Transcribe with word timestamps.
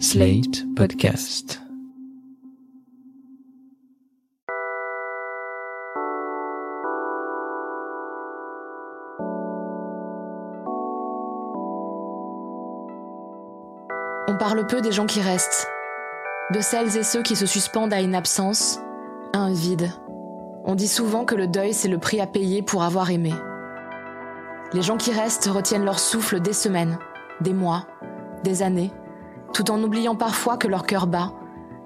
Slate 0.00 0.64
Podcast. 0.74 1.60
On 14.26 14.36
parle 14.36 14.66
peu 14.66 14.80
des 14.80 14.90
gens 14.90 15.06
qui 15.06 15.20
restent, 15.20 15.68
de 16.52 16.60
celles 16.60 16.96
et 16.96 17.04
ceux 17.04 17.22
qui 17.22 17.36
se 17.36 17.46
suspendent 17.46 17.92
à 17.92 18.00
une 18.00 18.16
absence, 18.16 18.80
à 19.32 19.38
un 19.38 19.52
vide. 19.52 19.90
On 20.64 20.74
dit 20.74 20.88
souvent 20.88 21.24
que 21.24 21.36
le 21.36 21.46
deuil, 21.46 21.72
c'est 21.72 21.88
le 21.88 21.98
prix 21.98 22.20
à 22.20 22.26
payer 22.26 22.62
pour 22.62 22.82
avoir 22.82 23.10
aimé. 23.10 23.32
Les 24.72 24.82
gens 24.82 24.96
qui 24.96 25.12
restent 25.12 25.46
retiennent 25.46 25.84
leur 25.84 26.00
souffle 26.00 26.40
des 26.40 26.52
semaines, 26.52 26.98
des 27.40 27.54
mois, 27.54 27.86
des 28.42 28.62
années, 28.62 28.90
tout 29.54 29.70
en 29.70 29.82
oubliant 29.82 30.16
parfois 30.16 30.58
que 30.58 30.68
leur 30.68 30.84
cœur 30.84 31.06
bat 31.06 31.32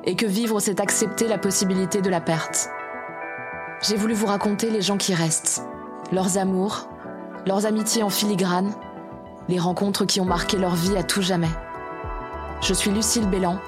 et 0.05 0.17
que 0.17 0.27
vivre, 0.27 0.59
c'est 0.59 0.81
accepter 0.81 1.29
la 1.29 1.39
possibilité 1.39 2.01
de 2.01 2.11
la 2.11 2.21
perte. 2.21 2.71
J'ai 3.87 3.97
voulu 3.97 4.15
vous 4.15 4.27
raconter 4.27 4.71
les 4.71 4.83
gens 4.83 4.97
qui 4.97 5.15
restent, 5.15 5.63
leurs 6.11 6.39
amours, 6.39 6.89
leurs 7.47 7.67
amitiés 7.67 8.03
en 8.03 8.11
filigrane, 8.11 8.73
les 9.49 9.59
rencontres 9.59 10.05
qui 10.05 10.21
ont 10.21 10.25
marqué 10.25 10.57
leur 10.57 10.75
vie 10.75 10.97
à 10.97 11.03
tout 11.03 11.23
jamais. 11.23 11.51
Je 12.61 12.75
suis 12.75 12.91
Lucille 12.91 13.29
Bélan, 13.29 13.59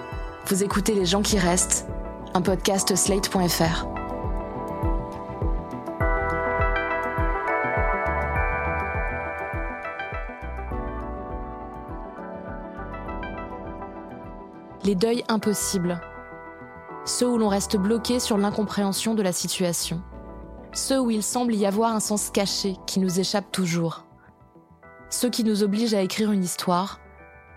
vous 0.46 0.64
écoutez 0.64 0.94
Les 0.94 1.06
gens 1.06 1.22
qui 1.22 1.38
restent, 1.38 1.86
un 2.34 2.40
podcast 2.40 2.96
slate.fr. 2.96 3.99
Les 14.90 14.96
deuils 14.96 15.22
impossibles. 15.28 16.00
Ceux 17.04 17.28
où 17.28 17.38
l'on 17.38 17.46
reste 17.46 17.76
bloqué 17.76 18.18
sur 18.18 18.36
l'incompréhension 18.36 19.14
de 19.14 19.22
la 19.22 19.32
situation. 19.32 20.02
Ceux 20.72 21.00
où 21.00 21.12
il 21.12 21.22
semble 21.22 21.54
y 21.54 21.64
avoir 21.64 21.94
un 21.94 22.00
sens 22.00 22.28
caché 22.30 22.74
qui 22.88 22.98
nous 22.98 23.20
échappe 23.20 23.52
toujours. 23.52 24.04
Ceux 25.08 25.30
qui 25.30 25.44
nous 25.44 25.62
obligent 25.62 25.94
à 25.94 26.02
écrire 26.02 26.32
une 26.32 26.42
histoire 26.42 26.98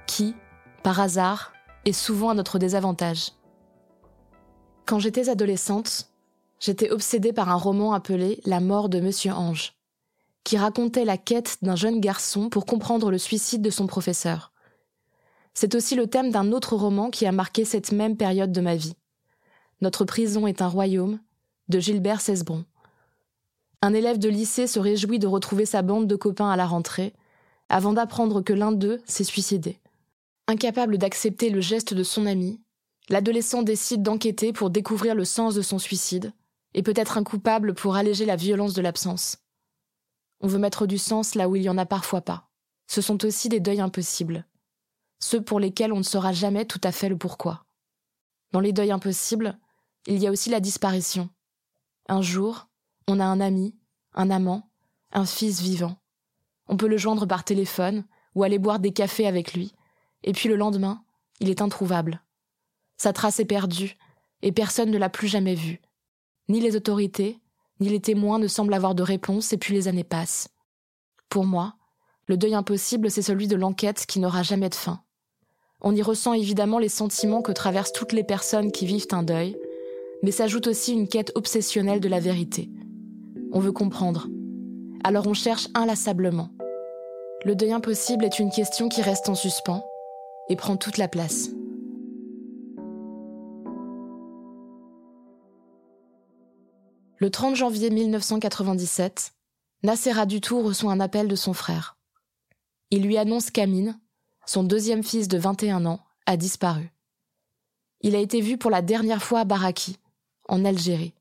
qui, 0.06 0.36
par 0.84 1.00
hasard, 1.00 1.54
est 1.86 1.92
souvent 1.92 2.30
à 2.30 2.36
notre 2.36 2.60
désavantage. 2.60 3.32
Quand 4.86 5.00
j'étais 5.00 5.28
adolescente, 5.28 6.12
j'étais 6.60 6.92
obsédée 6.92 7.34
par 7.34 7.50
un 7.50 7.56
roman 7.56 7.94
appelé 7.94 8.42
La 8.46 8.60
mort 8.60 8.90
de 8.90 9.00
Monsieur 9.00 9.32
Ange, 9.32 9.74
qui 10.44 10.56
racontait 10.56 11.04
la 11.04 11.18
quête 11.18 11.58
d'un 11.64 11.76
jeune 11.76 12.00
garçon 12.00 12.50
pour 12.50 12.68
comprendre 12.68 13.10
le 13.10 13.18
suicide 13.18 13.64
de 13.64 13.72
son 13.72 13.88
professeur. 13.88 14.53
C'est 15.54 15.76
aussi 15.76 15.96
le 15.96 16.08
thème 16.08 16.32
d'un 16.32 16.52
autre 16.52 16.76
roman 16.76 17.10
qui 17.10 17.26
a 17.26 17.32
marqué 17.32 17.64
cette 17.66 17.92
même 17.92 18.18
période 18.18 18.52
de 18.52 18.62
ma 18.62 18.76
vie. 18.76 18.96
Notre 19.82 20.06
prison 20.06 20.48
est 20.48 20.62
un 20.62 20.68
royaume 20.68 21.20
de 21.70 21.80
Gilbert 21.80 22.22
Cesbron. 22.22 22.66
Un 23.82 23.94
élève 23.94 24.18
de 24.18 24.30
lycée 24.30 24.68
se 24.68 24.80
réjouit 24.80 25.20
de 25.20 25.28
retrouver 25.28 25.66
sa 25.66 25.82
bande 25.82 26.08
de 26.08 26.16
copains 26.16 26.50
à 26.50 26.56
la 26.56 26.66
rentrée, 26.66 27.14
avant 27.70 27.94
d'apprendre 27.94 28.42
que 28.42 28.54
l'un 28.54 28.72
d'eux 28.72 29.02
s'est 29.06 29.24
suicidé. 29.24 29.80
Incapable 30.48 30.98
d'accepter 30.98 31.50
le 31.50 31.62
geste 31.62 31.94
de 31.94 32.04
son 32.04 32.26
ami, 32.26 32.60
l'adolescent 33.10 33.62
décide 33.62 34.02
d'enquêter 34.02 34.54
pour 34.54 34.70
découvrir 34.70 35.16
le 35.16 35.26
sens 35.26 35.56
de 35.56 35.62
son 35.62 35.80
suicide, 35.80 36.32
et 36.74 36.82
peut-être 36.82 37.18
un 37.18 37.24
coupable 37.24 37.74
pour 37.74 37.96
alléger 37.96 38.26
la 38.26 38.36
violence 38.36 38.74
de 38.74 38.82
l'absence. 38.82 39.38
On 40.42 40.48
veut 40.48 40.60
mettre 40.60 40.88
du 40.88 40.98
sens 40.98 41.36
là 41.36 41.48
où 41.48 41.56
il 41.56 41.64
y 41.64 41.70
en 41.70 41.78
a 41.78 41.86
parfois 41.86 42.22
pas. 42.22 42.50
Ce 42.88 43.02
sont 43.02 43.24
aussi 43.26 43.50
des 43.50 43.60
deuils 43.60 43.82
impossibles 43.82 44.46
ceux 45.20 45.42
pour 45.42 45.60
lesquels 45.60 45.94
on 45.94 45.98
ne 45.98 46.04
saura 46.04 46.34
jamais 46.34 46.66
tout 46.66 46.82
à 46.84 46.92
fait 46.92 47.10
le 47.10 47.18
pourquoi. 47.18 47.66
Dans 48.52 48.60
les 48.60 48.74
deuils 48.74 48.92
impossibles, 48.92 49.58
il 50.08 50.18
y 50.20 50.28
a 50.28 50.32
aussi 50.32 50.50
la 50.50 50.60
disparition. 50.60 51.30
Un 52.08 52.22
jour, 52.22 52.68
on 53.08 53.20
a 53.20 53.26
un 53.26 53.40
ami, 53.40 53.76
un 54.14 54.30
amant, 54.30 54.70
un 55.12 55.26
fils 55.26 55.62
vivant. 55.62 55.98
On 56.68 56.78
peut 56.78 56.88
le 56.88 56.98
joindre 56.98 57.26
par 57.26 57.44
téléphone 57.44 58.06
ou 58.36 58.44
aller 58.44 58.60
boire 58.60 58.80
des 58.80 58.94
cafés 58.94 59.28
avec 59.28 59.54
lui, 59.54 59.74
et 60.24 60.34
puis 60.34 60.50
le 60.50 60.56
lendemain, 60.56 61.04
il 61.40 61.50
est 61.50 61.62
introuvable. 61.62 62.22
Sa 62.98 63.14
trace 63.14 63.40
est 63.40 63.46
perdue, 63.46 63.98
et 64.42 64.52
personne 64.52 64.92
ne 64.92 64.98
l'a 64.98 65.10
plus 65.10 65.28
jamais 65.28 65.56
vu. 65.56 65.82
Ni 66.50 66.60
les 66.60 66.76
autorités, 66.76 67.40
ni 67.80 67.90
les 67.90 68.02
témoins 68.02 68.40
ne 68.40 68.48
semblent 68.48 68.74
avoir 68.74 68.96
de 68.96 69.04
réponse, 69.04 69.54
et 69.54 69.58
puis 69.58 69.74
les 69.74 69.88
années 69.88 70.04
passent. 70.04 70.50
Pour 71.30 71.46
moi, 71.46 71.76
le 72.34 72.38
deuil 72.38 72.56
impossible, 72.56 73.12
c'est 73.12 73.22
celui 73.22 73.48
de 73.48 73.56
l'enquête 73.56 74.08
qui 74.08 74.20
n'aura 74.20 74.42
jamais 74.42 74.70
de 74.70 74.74
fin. 74.74 75.02
On 75.82 75.96
y 75.96 76.02
ressent 76.02 76.34
évidemment 76.34 76.80
les 76.80 76.90
sentiments 76.90 77.44
que 77.44 77.52
traversent 77.52 77.94
toutes 77.94 78.12
les 78.12 78.24
personnes 78.24 78.72
qui 78.72 78.88
vivent 78.88 79.06
un 79.12 79.22
deuil, 79.22 79.56
mais 80.24 80.32
s'ajoute 80.32 80.66
aussi 80.66 80.94
une 80.94 81.08
quête 81.08 81.32
obsessionnelle 81.36 82.00
de 82.00 82.10
la 82.10 82.20
vérité. 82.20 82.72
On 83.52 83.60
veut 83.60 83.72
comprendre. 83.72 84.30
Alors 85.04 85.28
on 85.28 85.36
cherche 85.36 85.68
inlassablement. 85.76 86.50
Le 87.46 87.54
deuil 87.54 87.72
impossible 87.72 88.26
est 88.26 88.40
une 88.40 88.50
question 88.50 88.90
qui 88.90 89.04
reste 89.04 89.30
en 89.30 89.36
suspens 89.36 89.86
et 90.50 90.56
prend 90.56 90.76
toute 90.76 90.98
la 90.98 91.08
place. 91.08 91.52
Le 97.18 97.30
30 97.30 97.56
janvier 97.56 97.92
1997, 97.92 99.34
Nassera 99.84 100.26
Dutour 100.26 100.64
reçoit 100.64 100.92
un 100.92 101.00
appel 101.00 101.28
de 101.28 101.36
son 101.36 101.54
frère. 101.54 101.96
Il 102.96 103.02
lui 103.02 103.18
annonce 103.18 103.50
qu'Amine, 103.50 104.00
son 104.46 104.64
deuxième 104.64 105.02
fils 105.02 105.28
de 105.28 105.40
21 105.40 105.88
ans, 105.88 106.00
a 106.28 106.38
disparu. 106.38 106.94
Il 108.02 108.16
a 108.16 108.20
été 108.20 108.40
vu 108.40 108.60
pour 108.60 108.70
la 108.70 108.84
dernière 108.84 109.24
fois 109.24 109.40
à 109.40 109.46
Baraki, 109.46 109.98
en 110.48 110.64
Algérie. 110.64 111.16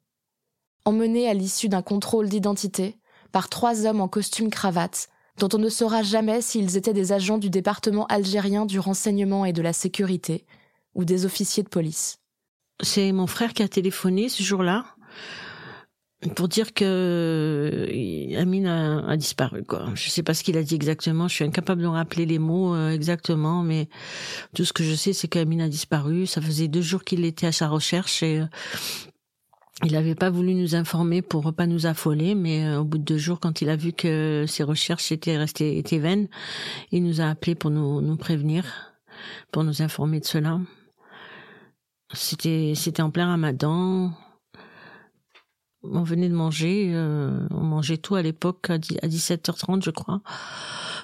Emmené 0.85 1.31
à 1.31 1.33
l'issue 1.33 1.71
d'un 1.71 1.81
contrôle 1.81 2.29
d'identité 2.29 2.99
par 3.33 3.49
trois 3.49 3.87
hommes 3.87 4.03
en 4.03 4.09
costume 4.09 4.51
cravate, 4.51 5.09
dont 5.39 5.49
on 5.55 5.57
ne 5.57 5.71
saura 5.71 6.03
jamais 6.03 6.43
s'ils 6.43 6.77
étaient 6.77 6.93
des 6.93 7.11
agents 7.11 7.39
du 7.39 7.49
département 7.49 8.05
algérien 8.09 8.67
du 8.67 8.79
renseignement 8.79 9.47
et 9.47 9.55
de 9.55 9.63
la 9.63 9.73
sécurité, 9.73 10.45
ou 10.95 11.07
des 11.07 11.25
officiers 11.25 11.63
de 11.63 11.71
police. 11.71 12.19
C'est 12.83 13.13
mon 13.13 13.27
frère 13.27 13.55
qui 13.55 13.63
a 13.63 13.69
téléphoné 13.69 14.29
ce 14.29 14.43
jour-là 14.43 14.85
pour 16.31 16.49
dire 16.49 16.73
que 16.73 16.85
euh, 16.85 18.41
Amine 18.41 18.67
a, 18.67 19.17
disparu 19.17 19.65
quoi. 19.65 19.87
Je 19.95 20.09
sais 20.09 20.23
pas 20.23 20.35
ce 20.35 20.45
qu'il 20.45 20.57
a 20.57 20.63
dit 20.63 20.75
exactement, 20.75 21.27
je 21.27 21.35
suis 21.35 21.45
incapable 21.45 21.83
de 21.83 21.87
rappeler 21.87 22.27
les 22.27 22.39
mots 22.39 22.75
euh, 22.75 22.91
exactement 22.91 23.63
mais 23.63 23.89
tout 24.55 24.65
ce 24.65 24.73
que 24.73 24.85
je 24.85 24.95
sais 24.95 25.13
c'est 25.13 25.29
qu'Amine 25.29 25.63
a 25.63 25.69
disparu, 25.69 26.27
ça 26.27 26.41
faisait 26.41 26.69
deux 26.69 26.81
jours 26.81 27.03
qu'il 27.03 27.25
était 27.25 27.47
à 27.47 27.53
sa 27.53 27.69
recherche 27.69 28.23
et 28.23 28.41
euh, 28.41 28.47
il 29.85 29.93
n'avait 29.93 30.15
pas 30.15 30.31
voulu 30.31 30.55
nous 30.55 30.77
informer 30.77 31.23
pour 31.23 31.53
pas 31.53 31.67
nous 31.67 31.87
affoler, 31.87 32.37
mais 32.37 32.77
au 32.77 32.85
bout 32.85 32.99
de 32.99 33.03
deux 33.03 33.17
jours, 33.17 33.41
quand 33.41 33.63
il 33.63 33.69
a 33.69 33.75
vu 33.75 33.93
que 33.93 34.45
ses 34.47 34.63
recherches 34.63 35.11
étaient 35.11 35.37
restées 35.37 35.77
étaient 35.77 35.99
vaines, 35.99 36.29
il 36.93 37.03
nous 37.03 37.21
a 37.21 37.25
appelé 37.25 37.57
pour 37.57 37.71
nous, 37.71 38.01
nous 38.01 38.17
prévenir, 38.17 38.93
pour 39.51 39.65
nous 39.65 39.83
informer 39.83 40.21
de 40.21 40.25
cela. 40.25 40.61
C'était 42.13 42.75
c'était 42.77 43.03
en 43.03 43.11
plein 43.11 43.27
Ramadan 43.27 44.13
on 45.83 46.03
venait 46.03 46.29
de 46.29 46.35
manger, 46.35 46.93
euh, 46.95 47.47
on 47.51 47.63
mangeait 47.63 47.99
tout 47.99 48.15
à 48.15 48.23
l'époque 48.23 48.71
à 48.71 48.79
17h30 48.79 49.83
je 49.85 49.91
crois, 49.91 50.23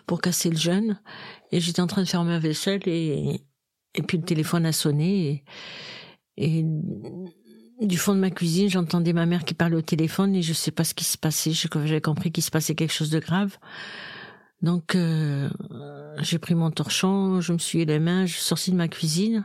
pour 0.07 0.21
casser 0.21 0.51
le 0.51 0.57
jeûne. 0.57 1.01
Et 1.53 1.61
j'étais 1.61 1.81
en 1.81 1.87
train 1.87 2.03
de 2.03 2.09
faire 2.09 2.25
ma 2.25 2.39
vaisselle 2.39 2.83
et, 2.87 3.43
et 3.95 4.03
puis 4.03 4.19
le 4.19 4.25
téléphone 4.25 4.67
a 4.67 4.73
sonné 4.73 5.45
et, 6.37 6.61
et 6.61 7.87
du 7.87 7.97
fond 7.97 8.15
de 8.15 8.21
ma 8.21 8.31
cuisine 8.31 8.69
j'entendais 8.69 9.13
ma 9.13 9.27
mère 9.27 9.45
qui 9.45 9.55
parlait 9.55 9.77
au 9.77 9.83
téléphone 9.83 10.35
et 10.35 10.43
je 10.43 10.53
sais 10.53 10.71
pas 10.71 10.85
ce 10.85 10.95
qui 10.95 11.05
se 11.05 11.19
passait. 11.19 11.53
J'avais 11.53 12.01
compris 12.01 12.31
qu'il 12.31 12.45
se 12.45 12.51
passait 12.51 12.75
quelque 12.75 12.93
chose 12.93 13.11
de 13.11 13.19
grave. 13.19 13.57
Donc 14.63 14.95
euh, 14.95 15.49
j'ai 16.21 16.39
pris 16.39 16.55
mon 16.55 16.71
torchon, 16.71 17.41
je 17.41 17.53
me 17.53 17.59
suis 17.59 17.85
les 17.85 18.01
mains, 18.01 18.27
je 18.27 18.35
suis 18.35 18.43
sortie 18.43 18.73
de 18.73 18.77
ma 18.77 18.89
cuisine. 18.89 19.45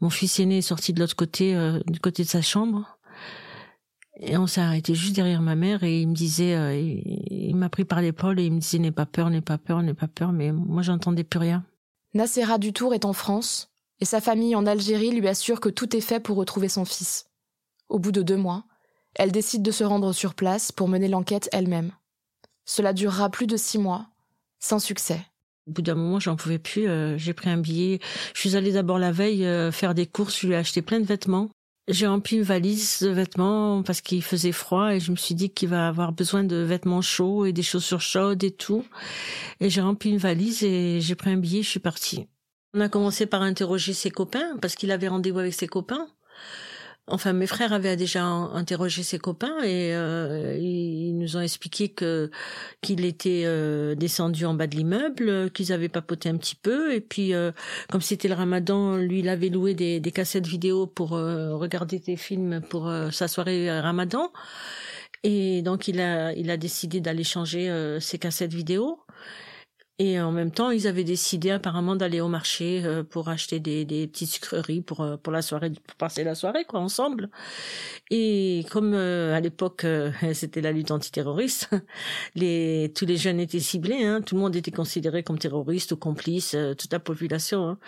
Mon 0.00 0.10
fils 0.10 0.38
aîné 0.40 0.58
est 0.58 0.62
sorti 0.62 0.92
de 0.92 1.00
l'autre 1.00 1.16
côté, 1.16 1.56
euh, 1.56 1.80
du 1.86 2.00
côté 2.00 2.22
de 2.22 2.28
sa 2.28 2.42
chambre. 2.42 2.95
Et 4.20 4.36
on 4.36 4.46
s'est 4.46 4.62
arrêté 4.62 4.94
juste 4.94 5.14
derrière 5.14 5.42
ma 5.42 5.56
mère 5.56 5.82
et 5.82 6.00
il 6.00 6.08
me 6.08 6.14
disait, 6.14 6.54
euh, 6.54 6.74
il, 6.74 7.54
m'a 7.54 7.68
pris 7.68 7.84
par 7.84 8.00
l'épaule 8.00 8.40
et 8.40 8.44
il 8.44 8.52
me 8.52 8.60
disait 8.60 8.78
n'aie 8.78 8.90
pas 8.90 9.04
peur, 9.04 9.28
n'aie 9.28 9.42
pas 9.42 9.58
peur, 9.58 9.82
n'aie 9.82 9.94
pas 9.94 10.08
peur, 10.08 10.32
mais 10.32 10.52
moi 10.52 10.82
j'entendais 10.82 11.24
plus 11.24 11.38
rien. 11.38 11.64
Nassera 12.14 12.56
Dutour 12.56 12.94
est 12.94 13.04
en 13.04 13.12
France 13.12 13.68
et 14.00 14.06
sa 14.06 14.22
famille 14.22 14.56
en 14.56 14.66
Algérie 14.66 15.10
lui 15.10 15.28
assure 15.28 15.60
que 15.60 15.68
tout 15.68 15.94
est 15.94 16.00
fait 16.00 16.20
pour 16.20 16.36
retrouver 16.36 16.68
son 16.68 16.86
fils. 16.86 17.26
Au 17.88 17.98
bout 17.98 18.12
de 18.12 18.22
deux 18.22 18.36
mois, 18.36 18.64
elle 19.14 19.32
décide 19.32 19.62
de 19.62 19.70
se 19.70 19.84
rendre 19.84 20.12
sur 20.12 20.34
place 20.34 20.72
pour 20.72 20.88
mener 20.88 21.08
l'enquête 21.08 21.48
elle-même. 21.52 21.92
Cela 22.64 22.94
durera 22.94 23.28
plus 23.30 23.46
de 23.46 23.56
six 23.56 23.78
mois, 23.78 24.06
sans 24.58 24.78
succès. 24.78 25.20
Au 25.68 25.72
bout 25.72 25.82
d'un 25.82 25.94
moment, 25.94 26.20
j'en 26.20 26.36
pouvais 26.36 26.58
plus. 26.58 26.88
Euh, 26.88 27.18
j'ai 27.18 27.32
pris 27.32 27.50
un 27.50 27.56
billet. 27.58 28.00
Je 28.34 28.40
suis 28.40 28.56
allée 28.56 28.72
d'abord 28.72 28.98
la 28.98 29.12
veille 29.12 29.44
euh, 29.44 29.72
faire 29.72 29.94
des 29.94 30.06
courses. 30.06 30.40
Je 30.40 30.46
lui 30.46 30.54
ai 30.54 30.56
acheté 30.56 30.80
plein 30.80 31.00
de 31.00 31.06
vêtements. 31.06 31.50
J'ai 31.88 32.08
rempli 32.08 32.36
une 32.38 32.42
valise 32.42 33.00
de 33.02 33.10
vêtements 33.10 33.82
parce 33.84 34.00
qu'il 34.00 34.22
faisait 34.22 34.50
froid 34.50 34.92
et 34.92 34.98
je 34.98 35.12
me 35.12 35.16
suis 35.16 35.36
dit 35.36 35.50
qu'il 35.50 35.68
va 35.68 35.86
avoir 35.86 36.12
besoin 36.12 36.42
de 36.42 36.56
vêtements 36.56 37.00
chauds 37.00 37.44
et 37.44 37.52
des 37.52 37.62
chaussures 37.62 38.00
chaudes 38.00 38.42
et 38.42 38.50
tout. 38.50 38.84
Et 39.60 39.70
j'ai 39.70 39.80
rempli 39.80 40.10
une 40.10 40.18
valise 40.18 40.64
et 40.64 41.00
j'ai 41.00 41.14
pris 41.14 41.30
un 41.30 41.36
billet, 41.36 41.62
je 41.62 41.68
suis 41.68 41.80
partie. 41.80 42.26
On 42.74 42.80
a 42.80 42.88
commencé 42.88 43.26
par 43.26 43.42
interroger 43.42 43.92
ses 43.92 44.10
copains 44.10 44.56
parce 44.60 44.74
qu'il 44.74 44.90
avait 44.90 45.06
rendez-vous 45.06 45.38
avec 45.38 45.54
ses 45.54 45.68
copains. 45.68 46.08
Enfin, 47.08 47.32
mes 47.32 47.46
frères 47.46 47.72
avaient 47.72 47.96
déjà 47.96 48.24
interrogé 48.24 49.04
ses 49.04 49.20
copains 49.20 49.62
et 49.62 49.94
euh, 49.94 50.56
ils 50.58 51.16
nous 51.16 51.36
ont 51.36 51.40
expliqué 51.40 51.88
que 51.88 52.32
qu'il 52.82 53.04
était 53.04 53.44
euh, 53.46 53.94
descendu 53.94 54.44
en 54.44 54.54
bas 54.54 54.66
de 54.66 54.74
l'immeuble, 54.74 55.52
qu'ils 55.52 55.72
avaient 55.72 55.88
papoté 55.88 56.28
un 56.28 56.36
petit 56.36 56.56
peu 56.56 56.92
et 56.92 57.00
puis 57.00 57.32
euh, 57.32 57.52
comme 57.90 58.00
c'était 58.00 58.26
le 58.26 58.34
Ramadan, 58.34 58.96
lui 58.96 59.20
il 59.20 59.28
avait 59.28 59.50
loué 59.50 59.74
des, 59.74 60.00
des 60.00 60.10
cassettes 60.10 60.48
vidéo 60.48 60.88
pour 60.88 61.10
regarder 61.10 62.00
des 62.00 62.16
films 62.16 62.60
pour 62.70 62.92
sa 63.12 63.28
soirée 63.28 63.80
Ramadan. 63.80 64.32
Et 65.22 65.62
donc 65.62 65.86
il 65.86 66.00
a 66.00 66.32
il 66.32 66.50
a 66.50 66.56
décidé 66.56 67.00
d'aller 67.00 67.24
changer 67.24 67.70
ses 68.00 68.18
cassettes 68.18 68.52
vidéo 68.52 68.98
et 69.98 70.20
en 70.20 70.30
même 70.30 70.50
temps, 70.50 70.70
ils 70.70 70.86
avaient 70.86 71.04
décidé 71.04 71.50
apparemment 71.50 71.96
d'aller 71.96 72.20
au 72.20 72.28
marché 72.28 72.82
euh, 72.84 73.02
pour 73.02 73.30
acheter 73.30 73.60
des, 73.60 73.86
des 73.86 74.06
petites 74.06 74.28
sucreries 74.28 74.82
pour 74.82 75.00
euh, 75.00 75.16
pour 75.16 75.32
la 75.32 75.40
soirée, 75.40 75.70
pour 75.70 75.96
passer 75.96 76.22
la 76.22 76.34
soirée 76.34 76.66
quoi 76.66 76.80
ensemble. 76.80 77.30
Et 78.10 78.66
comme 78.70 78.92
euh, 78.92 79.34
à 79.34 79.40
l'époque 79.40 79.86
c'était 80.34 80.60
la 80.60 80.72
lutte 80.72 80.90
antiterroriste, 80.90 81.70
les 82.34 82.92
tous 82.94 83.06
les 83.06 83.16
jeunes 83.16 83.40
étaient 83.40 83.58
ciblés, 83.58 84.04
hein, 84.04 84.20
tout 84.20 84.34
le 84.34 84.42
monde 84.42 84.54
était 84.54 84.70
considéré 84.70 85.22
comme 85.22 85.38
terroriste 85.38 85.92
ou 85.92 85.96
complice, 85.96 86.54
toute 86.76 86.92
la 86.92 86.98
population. 87.00 87.66
Hein. 87.66 87.78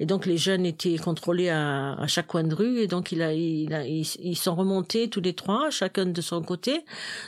Et 0.00 0.06
donc 0.06 0.26
les 0.26 0.38
jeunes 0.38 0.66
étaient 0.66 0.98
contrôlés 0.98 1.50
à, 1.50 1.94
à 1.94 2.06
chaque 2.08 2.26
coin 2.26 2.42
de 2.42 2.54
rue. 2.54 2.80
Et 2.80 2.88
donc 2.88 3.12
il 3.12 3.22
a, 3.22 3.34
il 3.34 3.72
a, 3.72 3.86
ils, 3.86 4.36
sont 4.36 4.56
remontés 4.56 5.08
tous 5.08 5.20
les 5.20 5.34
trois, 5.34 5.70
chacun 5.70 6.06
de 6.06 6.20
son 6.20 6.42
côté, 6.42 6.78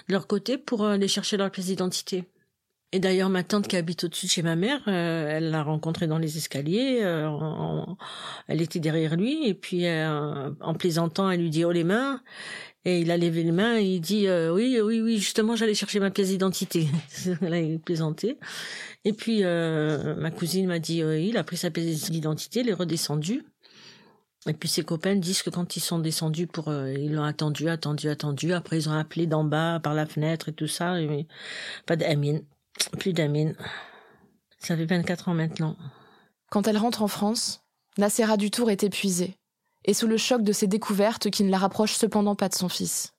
de 0.08 0.12
leur 0.12 0.26
côté, 0.26 0.58
pour 0.58 0.84
aller 0.84 1.08
chercher 1.08 1.36
leur 1.36 1.50
pièce 1.52 1.66
d'identité. 1.66 2.24
Et 2.94 3.00
d'ailleurs, 3.00 3.28
ma 3.28 3.42
tante 3.42 3.66
qui 3.66 3.74
habite 3.74 4.04
au-dessus 4.04 4.26
de 4.26 4.30
chez 4.30 4.42
ma 4.42 4.54
mère, 4.54 4.80
euh, 4.86 5.26
elle 5.28 5.50
l'a 5.50 5.64
rencontré 5.64 6.06
dans 6.06 6.16
les 6.16 6.36
escaliers. 6.36 7.00
Euh, 7.02 7.28
elle 8.46 8.62
était 8.62 8.78
derrière 8.78 9.16
lui 9.16 9.48
et 9.48 9.54
puis 9.54 9.88
euh, 9.88 10.52
en 10.60 10.74
plaisantant, 10.74 11.28
elle 11.28 11.40
lui 11.40 11.50
dit 11.50 11.64
oh 11.64 11.72
les 11.72 11.82
mains. 11.82 12.20
Et 12.84 13.00
il 13.00 13.10
a 13.10 13.16
levé 13.16 13.42
les 13.42 13.50
mains 13.50 13.80
et 13.80 13.82
il 13.82 14.00
dit 14.00 14.28
oui 14.28 14.78
oui 14.80 15.00
oui 15.00 15.18
justement 15.18 15.56
j'allais 15.56 15.74
chercher 15.74 15.98
ma 15.98 16.12
pièce 16.12 16.28
d'identité. 16.28 16.86
elle 17.42 17.54
a 17.54 17.78
plaisanté. 17.80 18.38
Et 19.04 19.12
puis 19.12 19.42
ma 19.42 20.30
cousine 20.30 20.68
m'a 20.68 20.78
dit 20.78 20.98
il 20.98 21.36
a 21.36 21.42
pris 21.42 21.56
sa 21.56 21.72
pièce 21.72 22.12
d'identité, 22.12 22.60
il 22.60 22.68
est 22.68 22.74
redescendu. 22.74 23.42
Et 24.46 24.52
puis 24.52 24.68
ses 24.68 24.84
copains 24.84 25.16
disent 25.16 25.42
que 25.42 25.50
quand 25.50 25.74
ils 25.74 25.80
sont 25.80 25.98
descendus 25.98 26.46
pour, 26.46 26.72
ils 26.72 27.12
l'ont 27.12 27.24
attendu, 27.24 27.68
attendu, 27.68 28.08
attendu. 28.08 28.52
Après 28.52 28.76
ils 28.76 28.88
ont 28.88 28.92
appelé 28.92 29.26
d'en 29.26 29.42
bas 29.42 29.80
par 29.82 29.94
la 29.94 30.06
fenêtre 30.06 30.50
et 30.50 30.52
tout 30.52 30.68
ça. 30.68 31.00
Et, 31.00 31.26
pas 31.86 31.96
d'amine. 31.96 32.44
Plus 32.98 33.12
d'Amine. 33.12 33.56
Ça 34.58 34.76
fait 34.76 34.86
24 34.86 35.28
ans 35.28 35.34
maintenant. 35.34 35.76
Quand 36.50 36.68
elle 36.68 36.78
rentre 36.78 37.02
en 37.02 37.08
France, 37.08 37.62
Nacera 37.98 38.36
Dutour 38.36 38.70
est 38.70 38.84
épuisée, 38.84 39.36
et 39.84 39.94
sous 39.94 40.06
le 40.06 40.16
choc 40.16 40.42
de 40.42 40.52
ses 40.52 40.66
découvertes 40.66 41.30
qui 41.30 41.44
ne 41.44 41.50
la 41.50 41.58
rapprochent 41.58 41.94
cependant 41.94 42.34
pas 42.34 42.48
de 42.48 42.54
son 42.54 42.68
fils. 42.68 43.12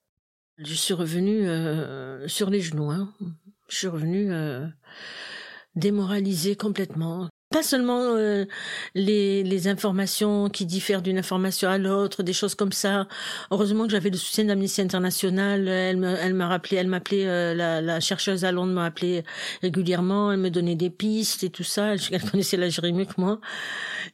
Je 0.57 0.73
suis 0.73 0.93
revenue 0.93 1.47
euh, 1.47 2.27
sur 2.27 2.49
les 2.49 2.61
genoux. 2.61 2.89
Hein. 2.89 3.13
Je 3.67 3.77
suis 3.77 3.87
revenue 3.87 4.31
euh, 4.31 4.65
démoralisée 5.75 6.55
complètement 6.55 7.29
pas 7.55 7.63
seulement 7.63 8.01
euh, 8.01 8.43
les, 8.95 9.67
informations 9.69 10.49
qui 10.49 10.65
diffèrent 10.65 11.01
d'une 11.01 11.17
information 11.17 11.69
à 11.69 11.77
l'autre, 11.77 12.21
des 12.21 12.33
choses 12.33 12.53
comme 12.53 12.73
ça. 12.73 13.07
Heureusement 13.49 13.85
que 13.85 13.91
j'avais 13.91 14.09
le 14.09 14.17
soutien 14.17 14.43
d'Amnesty 14.43 14.81
International. 14.81 15.65
Elle 15.65 15.95
me, 15.95 16.17
elle 16.17 16.33
m'a 16.33 16.49
rappelé, 16.49 16.75
elle 16.75 16.89
m'appelait, 16.89 17.25
euh, 17.25 17.53
la, 17.53 17.79
la 17.79 18.01
chercheuse 18.01 18.43
à 18.43 18.51
Londres 18.51 18.73
m'a 18.73 18.83
appelé 18.83 19.23
régulièrement. 19.61 20.33
Elle 20.33 20.41
me 20.41 20.49
donnait 20.49 20.75
des 20.75 20.89
pistes 20.89 21.45
et 21.45 21.49
tout 21.49 21.63
ça. 21.63 21.93
Elle, 21.93 22.21
connaissait 22.29 22.57
l'Algérie 22.57 22.91
mieux 22.91 23.05
que 23.05 23.13
moi. 23.15 23.39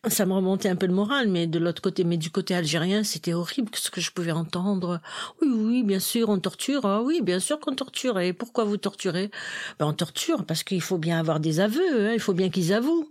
Ça 0.08 0.28
me 0.28 0.34
remontait 0.34 0.70
un 0.70 0.76
peu 0.76 0.86
le 0.86 0.94
moral, 0.94 1.28
mais 1.28 1.48
de 1.48 1.58
l'autre 1.58 1.82
côté, 1.82 2.04
mais 2.04 2.18
du 2.18 2.30
côté 2.30 2.54
algérien, 2.54 3.04
c'était 3.04 3.34
horrible 3.34 3.72
ce 3.74 3.90
que 3.90 4.02
je 4.02 4.12
pouvais 4.12 4.32
entendre. 4.32 5.02
Oui, 5.42 5.50
oui, 5.52 5.84
bien 5.84 6.00
sûr, 6.00 6.30
on 6.30 6.38
torture. 6.38 6.86
Ah, 6.86 7.02
oui, 7.02 7.22
bien 7.24 7.40
sûr 7.40 7.60
qu'on 7.60 7.74
torture. 7.74 8.20
Et 8.20 8.34
pourquoi 8.34 8.66
vous 8.66 8.78
torturez? 8.78 9.32
Ben 9.80 9.88
on 9.88 9.94
torture 9.94 10.46
parce 10.46 10.62
qu'il 10.62 10.82
faut 10.82 11.00
bien 11.00 11.20
avoir 11.20 11.40
des 11.40 11.60
aveux. 11.60 12.06
Hein. 12.08 12.12
Il 12.14 12.20
faut 12.20 12.34
bien 12.34 12.52
qu'ils 12.52 12.72
avouent. 12.72 13.10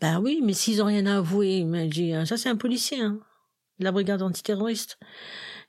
Ben 0.00 0.20
oui, 0.20 0.40
mais 0.42 0.52
s'ils 0.52 0.82
ont 0.82 0.86
rien 0.86 1.06
à 1.06 1.18
avouer, 1.18 1.58
il 1.58 1.66
m'a 1.66 1.86
dit, 1.86 2.12
ça 2.26 2.36
c'est 2.36 2.48
un 2.48 2.56
policier, 2.56 3.00
hein, 3.00 3.18
de 3.78 3.84
la 3.84 3.92
brigade 3.92 4.22
antiterroriste. 4.22 4.98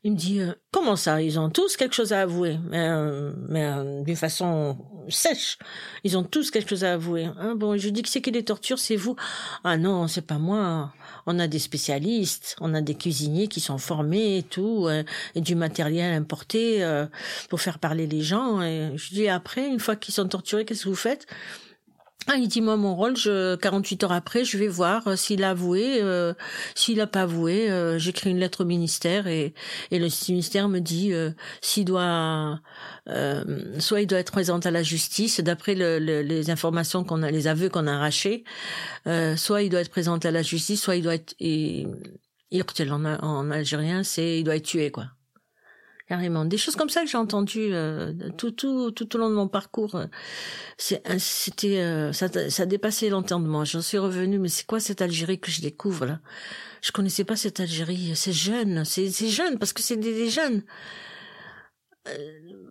Il 0.06 0.12
me 0.12 0.18
dit, 0.18 0.42
euh, 0.42 0.52
comment 0.72 0.98
ça 0.98 1.22
Ils 1.22 1.40
ont 1.40 1.50
tous 1.50 1.78
quelque 1.78 1.96
chose 1.96 2.12
à 2.12 2.24
avouer, 2.24 2.60
mais, 2.70 2.90
euh, 2.90 3.32
euh, 3.52 4.04
d'une 4.04 4.18
façon 4.18 4.78
sèche. 5.08 5.58
Ils 6.04 6.18
ont 6.18 6.24
tous 6.24 6.52
quelque 6.52 6.70
chose 6.70 6.84
à 6.84 6.94
avouer. 6.94 7.30
Hein 7.40 7.56
bon, 7.56 7.78
je 7.78 7.88
dis 7.88 8.02
que 8.02 8.10
c'est 8.10 8.20
qui 8.20 8.30
les 8.32 8.44
tortures, 8.44 8.80
c'est 8.80 8.98
vous. 8.98 9.16
Ah 9.64 9.78
non, 9.78 10.10
c'est 10.10 10.28
pas 10.28 10.40
moi. 10.40 10.92
On 11.26 11.40
a 11.40 11.48
des 11.48 11.60
spécialistes, 11.60 12.58
on 12.60 12.74
a 12.74 12.82
des 12.82 12.96
cuisiniers 12.96 13.48
qui 13.48 13.62
sont 13.62 13.78
formés 13.78 14.40
et 14.40 14.44
tout, 14.44 14.90
et 15.36 15.42
du 15.42 15.56
matériel 15.56 16.14
importé 16.14 16.86
pour 17.50 17.62
faire 17.62 17.80
parler 17.80 18.06
les 18.06 18.22
gens. 18.22 18.62
Et 18.62 18.92
je 18.96 19.14
dis 19.14 19.30
après, 19.30 19.68
une 19.68 19.80
fois 19.80 19.96
qu'ils 19.96 20.14
sont 20.14 20.28
torturés, 20.28 20.66
qu'est-ce 20.66 20.84
que 20.84 20.90
vous 20.90 20.96
faites? 20.96 21.28
Ah, 22.28 22.36
il 22.38 22.48
dit 22.48 22.62
moi 22.62 22.78
mon 22.78 22.96
rôle, 22.96 23.18
je 23.18 23.56
48 23.56 24.04
heures 24.06 24.12
après, 24.14 24.46
je 24.46 24.58
vais 24.58 24.68
voir 24.68 25.08
euh, 25.08 25.16
s'il 25.18 25.44
a 25.44 25.50
avoué, 25.50 26.02
euh, 26.02 26.34
s'il 26.74 27.02
a 27.02 27.08
pas 27.08 27.24
avoué, 27.24 27.70
euh, 27.70 28.00
j'écris 28.00 28.30
une 28.30 28.40
lettre 28.40 28.62
au 28.62 28.66
ministère 28.66 29.28
et 29.28 29.54
et 29.92 30.00
le 30.00 30.08
ministère 30.30 30.70
me 30.70 30.80
dit 30.80 31.12
s'il 31.62 31.86
doit 31.86 32.62
soit 33.80 34.02
il 34.02 34.08
doit 34.08 34.20
être 34.20 34.32
présent 34.32 34.60
à 34.60 34.72
la 34.72 34.84
justice 34.84 35.42
d'après 35.42 35.76
le, 35.76 35.98
les 36.00 36.50
informations 36.50 37.04
qu'on 37.04 37.24
a 37.24 37.32
les 37.32 37.48
aveux 37.48 37.70
qu'on 37.70 37.88
a 37.88 37.94
arrachés, 37.94 38.44
soit 39.36 39.64
il 39.64 39.70
doit 39.70 39.82
être 39.82 39.92
présent 39.92 40.18
à 40.18 40.32
la 40.32 40.42
justice, 40.42 40.82
soit 40.82 40.96
il 40.96 41.04
doit 41.04 41.16
être 41.16 41.36
et, 41.40 41.88
en, 42.90 43.06
en 43.06 43.52
algérien, 43.52 44.04
c'est 44.04 44.40
il 44.40 44.44
doit 44.44 44.56
être 44.56 44.66
tué 44.66 44.92
quoi 44.92 45.08
carrément. 46.14 46.46
Des 46.46 46.58
choses 46.58 46.76
comme 46.76 46.90
ça 46.90 47.02
que 47.02 47.10
j'ai 47.10 47.18
entendues 47.18 47.74
euh, 47.74 48.14
tout, 48.38 48.52
tout, 48.52 48.92
tout 48.92 49.16
au 49.16 49.20
long 49.20 49.30
de 49.32 49.36
mon 49.36 49.48
parcours. 49.48 49.96
Euh, 49.96 50.06
c'était, 50.78 51.80
euh, 51.80 52.14
ça, 52.14 52.28
ça 52.50 52.66
dépassait 52.68 53.10
l'entendement. 53.10 53.66
J'en 53.66 53.82
suis 53.82 53.98
revenue, 53.98 54.38
mais 54.38 54.50
c'est 54.50 54.68
quoi 54.68 54.80
cette 54.80 55.02
Algérie 55.02 55.40
que 55.40 55.50
je 55.50 55.62
découvre 55.62 56.06
là? 56.06 56.20
Je 56.84 56.92
connaissais 56.92 57.24
pas 57.24 57.36
cette 57.36 57.60
Algérie. 57.60 58.12
C'est 58.14 58.32
jeune, 58.32 58.86
c'est 58.86 59.10
jeune 59.28 59.58
parce 59.58 59.74
que 59.74 59.82
c'est 59.82 59.98
des, 59.98 60.30
jeunes. 60.30 60.62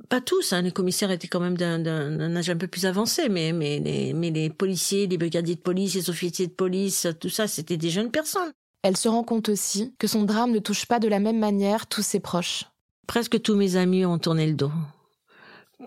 pas 0.09 0.21
tous, 0.21 0.53
hein, 0.53 0.63
les 0.63 0.71
commissaires 0.71 1.11
étaient 1.11 1.27
quand 1.27 1.41
même 1.41 1.57
d'un 1.57 2.37
âge 2.37 2.49
un 2.51 2.57
peu 2.57 2.69
plus 2.69 2.87
avancé, 2.87 3.29
mais 3.29 3.53
mais 3.53 3.81
les, 3.81 4.13
mais 4.13 4.31
les 4.31 4.51
policiers, 4.51 5.09
les 5.09 5.19
brigadiers 5.19 5.57
de 5.57 5.61
police, 5.61 5.95
les 5.95 6.11
officiers 6.11 6.47
de 6.47 6.53
police, 6.53 7.09
tout 7.19 7.31
ça, 7.31 7.49
c'était 7.49 7.79
des 7.79 7.91
jeunes 7.91 8.13
personnes. 8.13 8.53
Elle 8.85 8.97
se 8.97 9.09
rend 9.09 9.25
compte 9.25 9.49
aussi 9.49 9.95
que 9.99 10.07
son 10.07 10.23
drame 10.23 10.53
ne 10.53 10.61
touche 10.61 10.87
pas 10.87 11.01
de 11.01 11.09
la 11.09 11.19
même 11.19 11.39
manière 11.39 11.89
tous 11.89 12.03
ses 12.03 12.21
proches. 12.21 12.67
Presque 13.07 13.43
tous 13.43 13.55
mes 13.55 13.77
amis 13.77 14.05
ont 14.05 14.19
tourné 14.19 14.47
le 14.47 14.55
dos. 14.55 14.73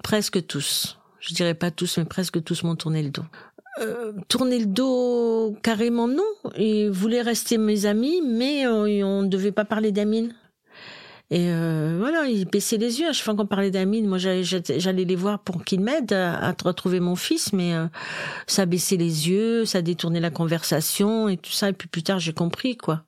Presque 0.03 0.45
tous. 0.45 0.97
Je 1.19 1.33
dirais 1.33 1.53
pas 1.53 1.71
tous, 1.71 1.97
mais 1.97 2.05
presque 2.05 2.43
tous 2.43 2.63
m'ont 2.63 2.75
tourné 2.75 3.01
le 3.01 3.09
dos. 3.09 3.23
Euh, 3.81 4.13
le 4.13 4.65
dos 4.65 5.55
carrément 5.63 6.07
non. 6.07 6.23
Ils 6.57 6.89
voulaient 6.89 7.21
rester 7.21 7.57
mes 7.57 7.85
amis, 7.85 8.21
mais 8.25 8.65
euh, 8.65 9.03
on 9.03 9.23
ne 9.23 9.27
devait 9.27 9.51
pas 9.51 9.65
parler 9.65 9.91
d'Amine. 9.91 10.33
Et 11.31 11.49
euh, 11.49 11.97
voilà, 11.99 12.25
ils 12.25 12.45
baissaient 12.45 12.77
les 12.77 12.99
yeux 12.99 13.07
à 13.07 13.13
chaque 13.13 13.25
fois 13.25 13.35
qu'on 13.35 13.47
parlait 13.47 13.71
d'Amine. 13.71 14.05
Moi, 14.05 14.19
j'allais 14.19 15.05
les 15.05 15.15
voir 15.15 15.39
pour 15.39 15.63
qu'ils 15.63 15.81
m'aident 15.81 16.13
à, 16.13 16.55
retrouver 16.63 16.99
mon 16.99 17.15
fils, 17.15 17.51
mais 17.51 17.73
ça 18.45 18.67
baissait 18.67 18.97
les 18.97 19.27
yeux, 19.27 19.65
ça 19.65 19.81
détournait 19.81 20.19
la 20.19 20.29
conversation 20.29 21.27
et 21.27 21.37
tout 21.37 21.51
ça. 21.51 21.69
Et 21.69 21.73
puis 21.73 21.87
plus 21.87 22.03
tard, 22.03 22.19
j'ai 22.19 22.33
compris 22.33 22.77
quoi 22.77 23.01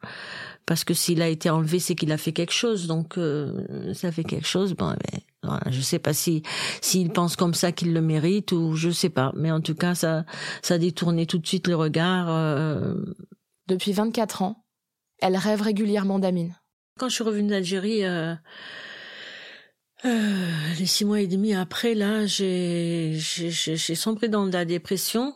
parce 0.67 0.83
que 0.83 0.93
s'il 0.93 1.21
a 1.21 1.29
été 1.29 1.49
enlevé, 1.49 1.79
c'est 1.79 1.95
qu'il 1.95 2.11
a 2.11 2.17
fait 2.17 2.33
quelque 2.33 2.53
chose. 2.53 2.87
Donc, 2.87 3.17
euh, 3.17 3.93
ça 3.93 4.11
fait 4.11 4.25
quelque 4.25 4.45
chose. 4.45 4.73
Bon, 4.73 4.89
mais, 4.89 5.21
voilà, 5.41 5.63
je 5.71 5.79
sais 5.79 5.97
pas 5.97 6.13
si 6.13 6.43
s'il 6.81 7.09
pense 7.09 7.37
comme 7.37 7.53
ça 7.53 7.71
qu'il 7.71 7.93
le 7.93 8.01
mérite 8.01 8.51
ou 8.51 8.75
je 8.75 8.89
sais 8.89 9.09
pas. 9.09 9.31
Mais 9.35 9.49
en 9.49 9.61
tout 9.61 9.75
cas, 9.75 9.95
ça, 9.95 10.25
ça 10.61 10.73
a 10.73 10.77
détourné 10.77 11.25
tout 11.25 11.39
de 11.39 11.47
suite 11.47 11.67
le 11.67 11.75
regard. 11.75 12.27
Euh. 12.29 12.95
Depuis 13.67 13.93
24 13.93 14.41
ans, 14.41 14.65
elle 15.21 15.37
rêve 15.37 15.61
régulièrement 15.61 16.19
d'Amine. 16.19 16.53
Quand 16.99 17.07
je 17.07 17.15
suis 17.15 17.23
revenue 17.23 17.49
d'Algérie, 17.49 18.03
euh, 18.03 18.35
les 20.03 20.85
six 20.85 21.05
mois 21.05 21.21
et 21.21 21.27
demi 21.27 21.53
après, 21.53 21.95
là, 21.95 22.25
j'ai, 22.25 23.13
j'ai 23.15 23.95
sombré 23.95 24.27
dans 24.27 24.45
la 24.45 24.65
dépression. 24.65 25.33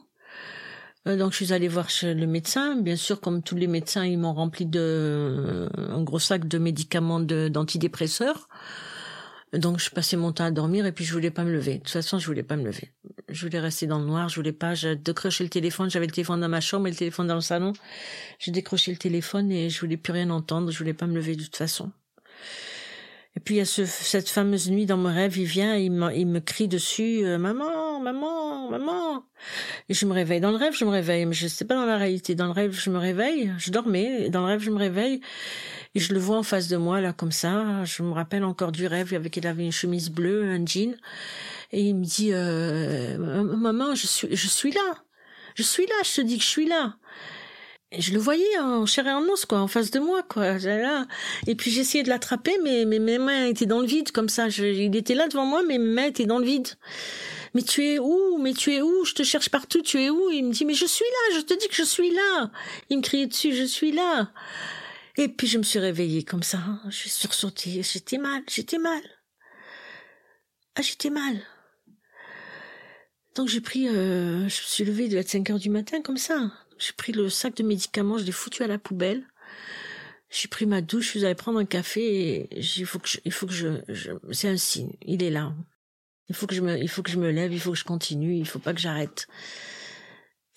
Euh, 1.07 1.17
donc 1.17 1.31
je 1.31 1.37
suis 1.37 1.53
allée 1.53 1.67
voir 1.67 1.89
chez 1.89 2.13
le 2.13 2.27
médecin. 2.27 2.75
Bien 2.75 2.95
sûr, 2.95 3.19
comme 3.19 3.41
tous 3.41 3.55
les 3.55 3.67
médecins, 3.67 4.05
ils 4.05 4.17
m'ont 4.17 4.33
rempli 4.33 4.65
de 4.65 4.79
euh, 4.79 5.69
un 5.75 6.03
gros 6.03 6.19
sac 6.19 6.47
de 6.47 6.57
médicaments 6.57 7.19
d'antidépresseurs. 7.19 8.47
Donc 9.53 9.79
je 9.79 9.89
passais 9.89 10.15
mon 10.15 10.31
temps 10.31 10.45
à 10.45 10.51
dormir 10.51 10.85
et 10.85 10.93
puis 10.93 11.03
je 11.03 11.11
voulais 11.11 11.31
pas 11.31 11.43
me 11.43 11.51
lever. 11.51 11.73
De 11.73 11.79
toute 11.79 11.89
façon, 11.89 12.19
je 12.19 12.25
voulais 12.25 12.43
pas 12.43 12.55
me 12.55 12.63
lever. 12.63 12.93
Je 13.27 13.45
voulais 13.45 13.59
rester 13.59 13.85
dans 13.85 13.99
le 13.99 14.05
noir. 14.05 14.29
Je 14.29 14.35
voulais 14.35 14.53
pas. 14.53 14.75
J'ai 14.75 14.95
décroché 14.95 15.43
le 15.43 15.49
téléphone. 15.49 15.89
J'avais 15.89 16.05
le 16.05 16.11
téléphone 16.11 16.39
dans 16.39 16.47
ma 16.49 16.61
chambre 16.61 16.87
et 16.87 16.91
le 16.91 16.95
téléphone 16.95 17.27
dans 17.27 17.35
le 17.35 17.41
salon. 17.41 17.73
J'ai 18.39 18.51
décroché 18.51 18.91
le 18.91 18.97
téléphone 18.97 19.51
et 19.51 19.69
je 19.69 19.79
voulais 19.81 19.97
plus 19.97 20.13
rien 20.13 20.29
entendre. 20.29 20.71
Je 20.71 20.77
voulais 20.77 20.93
pas 20.93 21.07
me 21.07 21.15
lever 21.15 21.35
de 21.35 21.43
toute 21.43 21.57
façon. 21.57 21.91
Et 23.37 23.39
puis 23.39 23.55
il 23.55 23.57
y 23.59 23.61
a 23.61 23.65
ce, 23.65 23.85
cette 23.85 24.29
fameuse 24.29 24.69
nuit 24.69 24.85
dans 24.85 24.97
mon 24.97 25.13
rêve, 25.13 25.37
il 25.37 25.45
vient, 25.45 25.75
il 25.75 25.91
me, 25.91 26.13
il 26.13 26.27
me 26.27 26.39
crie 26.39 26.67
dessus, 26.67 27.23
euh, 27.23 27.37
maman, 27.37 28.01
maman, 28.01 28.69
maman. 28.69 29.23
Et 29.87 29.93
je 29.93 30.05
me 30.05 30.11
réveille. 30.13 30.41
Dans 30.41 30.51
le 30.51 30.57
rêve, 30.57 30.75
je 30.75 30.83
me 30.83 30.89
réveille, 30.89 31.25
mais 31.25 31.33
je 31.33 31.47
sais 31.47 31.63
pas 31.63 31.75
dans 31.75 31.85
la 31.85 31.97
réalité. 31.97 32.35
Dans 32.35 32.47
le 32.47 32.51
rêve, 32.51 32.73
je 32.73 32.89
me 32.89 32.97
réveille, 32.97 33.53
je 33.57 33.71
dormais, 33.71 34.25
et 34.25 34.29
dans 34.29 34.41
le 34.41 34.47
rêve, 34.47 34.61
je 34.61 34.69
me 34.69 34.77
réveille, 34.77 35.21
et 35.95 35.99
je 35.99 36.13
le 36.13 36.19
vois 36.19 36.37
en 36.37 36.43
face 36.43 36.67
de 36.67 36.75
moi, 36.75 36.99
là, 36.99 37.13
comme 37.13 37.31
ça. 37.31 37.85
Je 37.85 38.03
me 38.03 38.11
rappelle 38.11 38.43
encore 38.43 38.73
du 38.73 38.85
rêve, 38.85 39.13
avec 39.13 39.37
il 39.37 39.47
avait 39.47 39.63
une 39.63 39.71
chemise 39.71 40.09
bleue, 40.09 40.43
un 40.43 40.65
jean, 40.65 40.97
et 41.71 41.81
il 41.81 41.95
me 41.95 42.03
dit, 42.03 42.31
euh, 42.33 43.17
maman, 43.17 43.95
je 43.95 44.07
suis, 44.07 44.27
je 44.35 44.47
suis 44.47 44.71
là. 44.71 45.03
Je 45.55 45.63
suis 45.63 45.85
là, 45.85 45.95
je 46.03 46.15
te 46.15 46.21
dis 46.21 46.37
que 46.37 46.43
je 46.43 46.49
suis 46.49 46.67
là 46.67 46.95
je 47.97 48.13
le 48.13 48.19
voyais 48.19 48.57
en 48.59 48.85
chair 48.85 49.05
et 49.07 49.11
en 49.11 49.23
os, 49.23 49.45
quoi, 49.45 49.59
en 49.59 49.67
face 49.67 49.91
de 49.91 49.99
moi, 49.99 50.23
quoi. 50.23 50.55
Et 51.47 51.55
puis 51.55 51.71
j'essayais 51.71 52.03
de 52.03 52.09
l'attraper, 52.09 52.57
mais, 52.63 52.85
mes 52.85 53.17
mains 53.17 53.47
étaient 53.47 53.65
dans 53.65 53.79
le 53.79 53.87
vide, 53.87 54.11
comme 54.11 54.29
ça. 54.29 54.47
Il 54.47 54.95
était 54.95 55.15
là 55.15 55.27
devant 55.27 55.45
moi, 55.45 55.61
mais 55.63 55.77
mes 55.77 55.93
mains 55.93 56.05
étaient 56.05 56.25
dans 56.25 56.39
le 56.39 56.45
vide. 56.45 56.69
Mais 57.53 57.61
tu 57.63 57.85
es 57.85 57.99
où? 57.99 58.37
Mais 58.39 58.53
tu 58.53 58.73
es 58.73 58.81
où? 58.81 59.03
Je 59.03 59.13
te 59.13 59.23
cherche 59.23 59.49
partout, 59.49 59.81
tu 59.81 60.01
es 60.01 60.09
où? 60.09 60.29
Il 60.29 60.45
me 60.45 60.53
dit, 60.53 60.63
mais 60.63 60.73
je 60.73 60.85
suis 60.85 61.05
là, 61.05 61.39
je 61.39 61.41
te 61.41 61.53
dis 61.53 61.67
que 61.67 61.75
je 61.75 61.83
suis 61.83 62.11
là. 62.11 62.51
Il 62.89 62.97
me 62.97 63.01
criait 63.01 63.27
dessus, 63.27 63.53
je 63.53 63.63
suis 63.63 63.91
là. 63.91 64.31
Et 65.17 65.27
puis 65.27 65.47
je 65.47 65.57
me 65.57 65.63
suis 65.63 65.79
réveillée 65.79 66.23
comme 66.23 66.43
ça. 66.43 66.59
Je 66.89 66.95
suis 66.95 67.09
sursautée. 67.09 67.83
J'étais 67.83 68.17
mal, 68.17 68.41
j'étais 68.47 68.77
mal. 68.77 69.01
Ah, 70.75 70.81
j'étais 70.81 71.09
mal. 71.09 71.41
Donc 73.35 73.49
j'ai 73.49 73.61
pris, 73.61 73.87
euh, 73.89 74.39
je 74.39 74.43
me 74.43 74.49
suis 74.49 74.83
levée, 74.85 75.09
de 75.09 75.21
5 75.21 75.49
heures 75.49 75.59
du 75.59 75.69
matin, 75.69 76.01
comme 76.01 76.17
ça. 76.17 76.51
J'ai 76.81 76.93
pris 76.93 77.11
le 77.11 77.29
sac 77.29 77.55
de 77.57 77.63
médicaments, 77.63 78.17
je 78.17 78.23
l'ai 78.23 78.31
foutu 78.31 78.63
à 78.63 78.67
la 78.67 78.79
poubelle. 78.79 79.23
J'ai 80.31 80.47
pris 80.47 80.65
ma 80.65 80.81
douche, 80.81 81.05
je 81.05 81.09
suis 81.09 81.25
allée 81.25 81.35
prendre 81.35 81.59
un 81.59 81.65
café 81.65 82.01
et 82.01 82.59
il 82.59 82.85
faut 82.85 82.97
que 82.99 83.53
je, 83.53 83.67
c'est 84.31 84.47
un 84.47 84.57
signe, 84.57 84.91
il 85.03 85.21
est 85.21 85.29
là. 85.29 85.53
Il 86.27 86.33
faut 86.35 86.47
que 86.47 86.55
je 86.55 86.61
me, 86.61 86.79
il 86.79 86.89
faut 86.89 87.03
que 87.03 87.11
je 87.11 87.19
me 87.19 87.29
lève, 87.29 87.53
il 87.53 87.59
faut 87.59 87.71
que 87.71 87.77
je 87.77 87.83
continue, 87.83 88.35
il 88.35 88.47
faut 88.47 88.57
pas 88.57 88.73
que 88.73 88.79
j'arrête. 88.79 89.27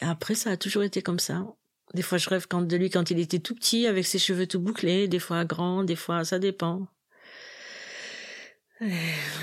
Après, 0.00 0.34
ça 0.34 0.50
a 0.50 0.56
toujours 0.56 0.82
été 0.82 1.02
comme 1.02 1.18
ça. 1.18 1.44
Des 1.92 2.02
fois, 2.02 2.16
je 2.16 2.30
rêve 2.30 2.46
quand, 2.48 2.62
de 2.62 2.76
lui 2.76 2.88
quand 2.88 3.10
il 3.10 3.18
était 3.18 3.40
tout 3.40 3.54
petit, 3.54 3.86
avec 3.86 4.06
ses 4.06 4.18
cheveux 4.18 4.46
tout 4.46 4.60
bouclés, 4.60 5.08
des 5.08 5.18
fois 5.18 5.44
grand, 5.44 5.84
des 5.84 5.96
fois, 5.96 6.24
ça 6.24 6.38
dépend. 6.38 6.86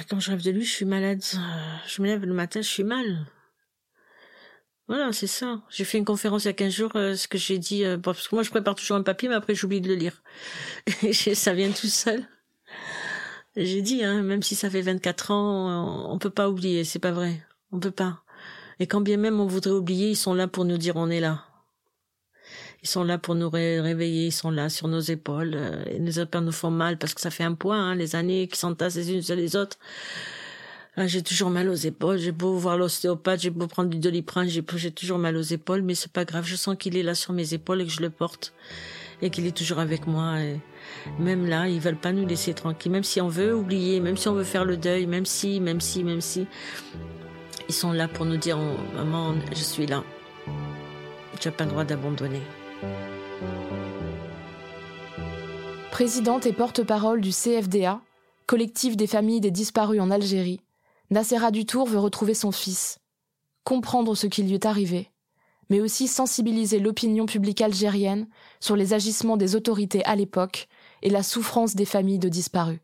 Quand 0.10 0.20
je 0.20 0.32
rêve 0.32 0.42
de 0.42 0.52
lui, 0.52 0.66
je 0.66 0.72
suis 0.72 0.86
malade. 0.86 1.24
Je 1.88 2.02
me 2.02 2.08
lève 2.08 2.26
le 2.26 2.34
matin, 2.34 2.62
je 2.62 2.68
suis 2.68 2.84
mal. 2.84 3.28
Voilà, 4.92 5.14
c'est 5.14 5.26
ça. 5.26 5.62
J'ai 5.70 5.86
fait 5.86 6.00
une 6.00 6.04
conférence 6.04 6.44
il 6.44 6.48
y 6.48 6.50
a 6.50 6.54
15 6.54 6.74
jours, 6.74 6.92
euh, 6.96 7.16
ce 7.16 7.30
que 7.30 7.38
j'ai 7.38 7.58
dit, 7.58 7.86
euh, 7.86 7.98
parce 7.98 8.28
que 8.28 8.36
moi 8.36 8.44
je 8.44 8.50
prépare 8.50 8.76
toujours 8.76 8.98
un 8.98 9.04
papier, 9.04 9.30
mais 9.30 9.36
après 9.36 9.56
j'oublie 9.56 9.80
de 9.80 9.88
le 9.88 9.96
lire. 9.96 10.22
Ça 11.34 11.54
vient 11.54 11.72
tout 11.72 11.88
seul. 11.88 12.26
J'ai 13.56 13.82
dit, 13.82 14.04
hein, 14.04 14.22
même 14.22 14.44
si 14.44 14.54
ça 14.54 14.70
fait 14.70 14.82
24 14.82 15.32
ans, 15.32 16.12
on 16.12 16.18
peut 16.18 16.30
pas 16.30 16.50
oublier, 16.50 16.84
c'est 16.84 17.00
pas 17.00 17.14
vrai. 17.14 17.42
On 17.72 17.80
peut 17.80 17.92
pas. 17.92 18.24
Et 18.80 18.88
quand 18.88 19.00
bien 19.00 19.16
même 19.16 19.40
on 19.40 19.48
voudrait 19.48 19.72
oublier, 19.72 20.10
ils 20.10 20.18
sont 20.18 20.34
là 20.34 20.50
pour 20.50 20.66
nous 20.66 20.78
dire 20.78 20.98
on 20.98 21.10
est 21.10 21.22
là. 21.22 21.46
Ils 22.84 22.90
sont 22.90 23.06
là 23.06 23.18
pour 23.18 23.36
nous 23.36 23.50
réveiller, 23.50 24.28
ils 24.28 24.32
sont 24.34 24.52
là 24.52 24.68
sur 24.68 24.90
nos 24.90 25.00
épaules. 25.00 25.54
Euh, 25.56 25.86
et 25.86 26.00
les 26.00 26.20
épaules 26.20 26.44
nous 26.44 26.52
font 26.52 26.72
mal 26.72 26.98
parce 26.98 27.14
que 27.14 27.22
ça 27.22 27.32
fait 27.32 27.46
un 27.46 27.54
poids, 27.54 27.78
hein, 27.78 27.96
les 27.96 28.18
années 28.18 28.50
qui 28.50 28.60
s'entassent 28.60 28.98
les 28.98 29.14
unes 29.14 29.22
sur 29.22 29.38
les 29.38 29.56
autres. 29.56 29.78
Ah, 30.98 31.08
j'ai 31.08 31.22
toujours 31.22 31.50
mal 31.50 31.70
aux 31.70 31.74
épaules. 31.74 32.18
J'ai 32.18 32.34
beau 32.34 32.54
voir 32.56 32.78
l'ostéopathe, 32.78 33.42
j'ai 33.42 33.50
beau 33.50 33.68
prendre 33.68 33.90
du 33.90 33.98
doliprane, 33.98 34.50
j'ai, 34.50 34.64
j'ai 34.76 34.92
toujours 34.92 35.18
mal 35.18 35.38
aux 35.38 35.42
épaules, 35.42 35.82
mais 35.82 35.96
c'est 35.96 36.12
pas 36.12 36.26
grave. 36.26 36.46
Je 36.46 36.58
sens 36.58 36.76
qu'il 36.78 36.98
est 36.98 37.04
là 37.04 37.16
sur 37.16 37.32
mes 37.32 37.54
épaules 37.54 37.82
et 37.82 37.86
que 37.86 37.92
je 37.92 38.02
le 38.02 38.10
porte 38.10 38.54
et 39.22 39.30
qu'il 39.30 39.46
est 39.46 39.56
toujours 39.56 39.80
avec 39.80 40.06
moi. 40.06 40.42
Et 40.42 40.60
même 41.18 41.46
là, 41.48 41.70
ils 41.70 41.80
veulent 41.80 41.96
pas 41.96 42.12
nous 42.12 42.26
laisser 42.26 42.54
tranquilles. 42.54 42.92
Même 42.92 43.06
si 43.06 43.22
on 43.22 43.30
veut 43.30 43.56
oublier, 43.56 44.02
même 44.02 44.18
si 44.18 44.28
on 44.28 44.34
veut 44.34 44.44
faire 44.44 44.66
le 44.66 44.76
deuil, 44.76 45.06
même 45.06 45.26
si, 45.26 45.62
même 45.62 45.80
si, 45.80 46.04
même 46.04 46.22
si, 46.22 46.46
ils 47.70 47.74
sont 47.74 47.94
là 47.94 48.10
pour 48.10 48.26
nous 48.26 48.38
dire, 48.38 48.58
maman, 48.96 49.36
je 49.52 49.64
suis 49.64 49.86
là. 49.86 50.04
Tu 51.40 51.48
n'as 51.48 51.54
pas 51.54 51.64
le 51.64 51.70
droit 51.70 51.86
d'abandonner. 51.86 52.42
Présidente 55.92 56.46
et 56.46 56.54
porte-parole 56.54 57.22
du 57.22 57.32
CFDA, 57.32 58.02
collectif 58.46 58.98
des 58.98 59.08
familles 59.08 59.40
des 59.40 59.52
disparus 59.52 60.02
en 60.02 60.12
Algérie, 60.12 60.60
Nacera 61.12 61.52
Dutour 61.52 61.88
veut 61.88 62.00
retrouver 62.00 62.34
son 62.34 62.54
fils, 62.54 63.00
comprendre 63.66 64.16
ce 64.16 64.28
qui 64.28 64.44
lui 64.44 64.54
est 64.54 64.66
arrivé, 64.66 65.12
mais 65.70 65.82
aussi 65.82 66.08
sensibiliser 66.08 66.80
l'opinion 66.80 67.26
publique 67.26 67.60
algérienne 67.60 68.28
sur 68.62 68.78
les 68.78 68.94
agissements 68.94 69.36
des 69.36 69.58
autorités 69.58 70.06
à 70.06 70.16
l'époque 70.16 70.68
et 71.02 71.10
la 71.10 71.22
souffrance 71.22 71.76
des 71.76 71.86
familles 71.86 72.20
de 72.20 72.30
disparus. 72.30 72.80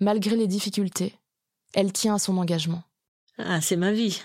Malgré 0.00 0.34
les 0.34 0.48
difficultés, 0.48 1.14
elle 1.72 1.92
tient 1.92 2.16
à 2.16 2.18
son 2.18 2.36
engagement. 2.36 2.82
Ah, 3.38 3.60
c'est 3.60 3.76
ma 3.76 3.92
vie. 3.92 4.20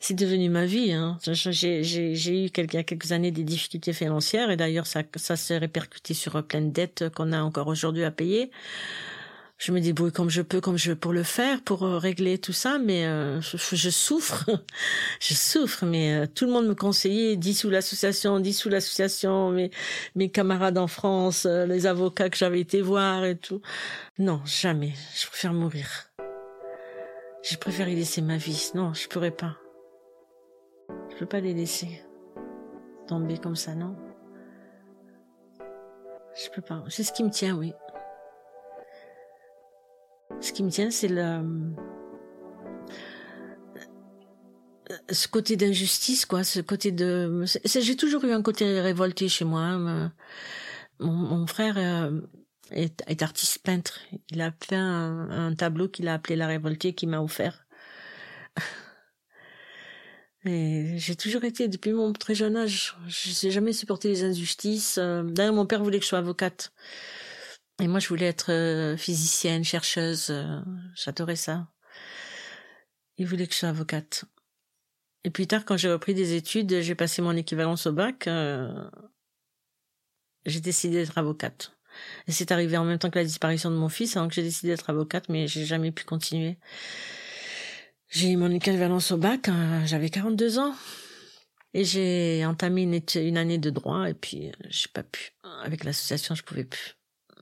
C'est 0.00 0.14
devenu 0.14 0.48
ma 0.48 0.66
vie. 0.66 0.92
Hein. 0.92 1.18
J'ai 1.22 2.44
eu 2.44 2.50
quelques, 2.50 2.84
quelques 2.86 3.12
années 3.12 3.30
des 3.30 3.44
difficultés 3.44 3.92
financières 3.92 4.50
et 4.50 4.56
d'ailleurs 4.56 4.86
ça, 4.86 5.02
ça 5.14 5.36
s'est 5.36 5.58
répercuté 5.58 6.14
sur 6.14 6.42
plein 6.44 6.62
de 6.62 6.70
dettes 6.70 7.08
qu'on 7.14 7.32
a 7.32 7.40
encore 7.40 7.68
aujourd'hui 7.68 8.02
à 8.02 8.10
payer 8.10 8.50
je 9.60 9.72
me 9.72 9.80
débrouille 9.80 10.10
comme 10.10 10.30
je 10.30 10.40
peux, 10.40 10.62
comme 10.62 10.78
je 10.78 10.92
veux 10.92 10.96
pour 10.96 11.12
le 11.12 11.22
faire, 11.22 11.60
pour 11.62 11.82
euh, 11.82 11.98
régler 11.98 12.38
tout 12.38 12.54
ça, 12.54 12.78
mais 12.78 13.04
euh, 13.04 13.42
je, 13.42 13.90
souffre, 13.90 14.46
je 15.20 15.34
souffre, 15.34 15.84
mais 15.84 16.14
euh, 16.14 16.26
tout 16.26 16.46
le 16.46 16.52
monde 16.52 16.66
me 16.66 16.74
conseillait, 16.74 17.36
dissous 17.36 17.68
l'association, 17.68 18.40
dissous 18.40 18.70
l'association, 18.70 19.50
mes, 19.50 19.70
mes 20.14 20.30
camarades 20.30 20.78
en 20.78 20.86
France, 20.86 21.44
les 21.44 21.86
avocats 21.86 22.30
que 22.30 22.38
j'avais 22.38 22.60
été 22.60 22.80
voir 22.80 23.26
et 23.26 23.36
tout. 23.36 23.60
Non, 24.18 24.40
jamais, 24.46 24.94
je 25.14 25.26
préfère 25.26 25.52
mourir. 25.52 26.10
Je 27.42 27.56
préfère 27.56 27.88
y 27.88 27.94
laisser 27.94 28.22
ma 28.22 28.38
vie, 28.38 28.70
non, 28.74 28.94
je 28.94 29.08
pourrais 29.08 29.30
pas. 29.30 29.58
Je 31.10 31.16
peux 31.16 31.26
pas 31.26 31.40
les 31.40 31.52
laisser 31.52 32.02
tomber 33.06 33.36
comme 33.36 33.56
ça, 33.56 33.74
non. 33.74 33.94
Je 36.42 36.48
peux 36.48 36.62
pas, 36.62 36.82
c'est 36.88 37.02
ce 37.02 37.12
qui 37.12 37.24
me 37.24 37.30
tient, 37.30 37.54
oui. 37.54 37.74
Ce 40.40 40.52
qui 40.52 40.62
me 40.62 40.70
tient, 40.70 40.90
c'est 40.90 41.08
le 41.08 41.42
ce 45.10 45.28
côté 45.28 45.56
d'injustice, 45.56 46.26
quoi, 46.26 46.44
ce 46.44 46.60
côté 46.60 46.92
de. 46.92 47.44
J'ai 47.64 47.96
toujours 47.96 48.24
eu 48.24 48.32
un 48.32 48.42
côté 48.42 48.80
révolté 48.80 49.28
chez 49.28 49.44
moi. 49.44 49.60
Hein, 49.60 50.12
mon, 50.98 51.46
frère 51.46 51.76
euh, 51.78 52.20
est, 52.70 53.22
artiste 53.22 53.60
peintre. 53.62 54.00
Il 54.30 54.40
a 54.40 54.52
fait 54.62 54.76
un, 54.76 55.54
tableau 55.54 55.88
qu'il 55.88 56.08
a 56.08 56.14
appelé 56.14 56.36
La 56.36 56.46
Révoltée, 56.46 56.92
qu'il 56.94 57.08
m'a 57.08 57.20
offert. 57.20 57.66
Et 60.46 60.94
j'ai 60.96 61.16
toujours 61.16 61.44
été, 61.44 61.68
depuis 61.68 61.92
mon 61.92 62.14
très 62.14 62.34
jeune 62.34 62.56
âge, 62.56 62.96
je 63.08 63.46
n'ai 63.46 63.52
jamais 63.52 63.74
supporté 63.74 64.08
les 64.08 64.24
injustices. 64.24 64.96
Euh, 64.98 65.22
d'ailleurs, 65.22 65.52
mon 65.52 65.66
père 65.66 65.82
voulait 65.82 65.98
que 65.98 66.04
je 66.04 66.08
sois 66.08 66.18
avocate. 66.18 66.72
Et 67.80 67.88
moi, 67.88 67.98
je 67.98 68.08
voulais 68.08 68.26
être 68.26 68.52
euh, 68.52 68.96
physicienne, 68.96 69.64
chercheuse. 69.64 70.28
Euh, 70.30 70.60
j'adorais 70.94 71.36
ça. 71.36 71.66
Il 73.16 73.26
voulait 73.26 73.46
que 73.46 73.54
je 73.54 73.58
sois 73.58 73.70
avocate. 73.70 74.26
Et 75.24 75.30
plus 75.30 75.46
tard, 75.46 75.64
quand 75.64 75.76
j'ai 75.76 75.90
repris 75.90 76.14
des 76.14 76.34
études, 76.34 76.80
j'ai 76.80 76.94
passé 76.94 77.22
mon 77.22 77.36
équivalence 77.36 77.86
au 77.86 77.92
bac. 77.92 78.26
Euh, 78.26 78.88
j'ai 80.44 80.60
décidé 80.60 80.96
d'être 80.96 81.16
avocate. 81.16 81.72
Et 82.26 82.32
c'est 82.32 82.52
arrivé 82.52 82.76
en 82.76 82.84
même 82.84 82.98
temps 82.98 83.10
que 83.10 83.18
la 83.18 83.24
disparition 83.24 83.70
de 83.70 83.76
mon 83.76 83.88
fils, 83.88 84.16
avant 84.16 84.28
que 84.28 84.34
j'ai 84.34 84.42
décidé 84.42 84.68
d'être 84.68 84.90
avocate, 84.90 85.28
mais 85.28 85.46
j'ai 85.46 85.64
jamais 85.64 85.90
pu 85.90 86.04
continuer. 86.04 86.58
J'ai 88.08 88.30
eu 88.30 88.36
mon 88.36 88.50
équivalence 88.50 89.10
au 89.10 89.16
bac, 89.16 89.48
j'avais 89.86 90.10
42 90.10 90.58
ans. 90.58 90.74
Et 91.72 91.84
j'ai 91.84 92.44
entamé 92.46 92.82
une, 92.82 93.00
une, 93.14 93.36
année 93.36 93.58
de 93.58 93.70
droit, 93.70 94.08
et 94.08 94.14
puis 94.14 94.50
j'ai 94.68 94.88
pas 94.92 95.04
pu. 95.04 95.32
Avec 95.62 95.84
l'association, 95.84 96.34
je 96.34 96.42
pouvais 96.42 96.64
plus. 96.64 96.99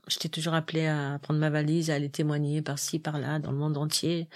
J'étais 0.09 0.29
toujours 0.29 0.53
appelée 0.53 0.87
à 0.87 1.19
prendre 1.21 1.39
ma 1.39 1.49
valise, 1.49 1.89
à 1.89 1.95
aller 1.95 2.09
témoigner 2.09 2.61
par-ci, 2.61 2.99
par-là, 2.99 3.39
dans 3.39 3.51
le 3.51 3.57
monde 3.57 3.77
entier. 3.77 4.27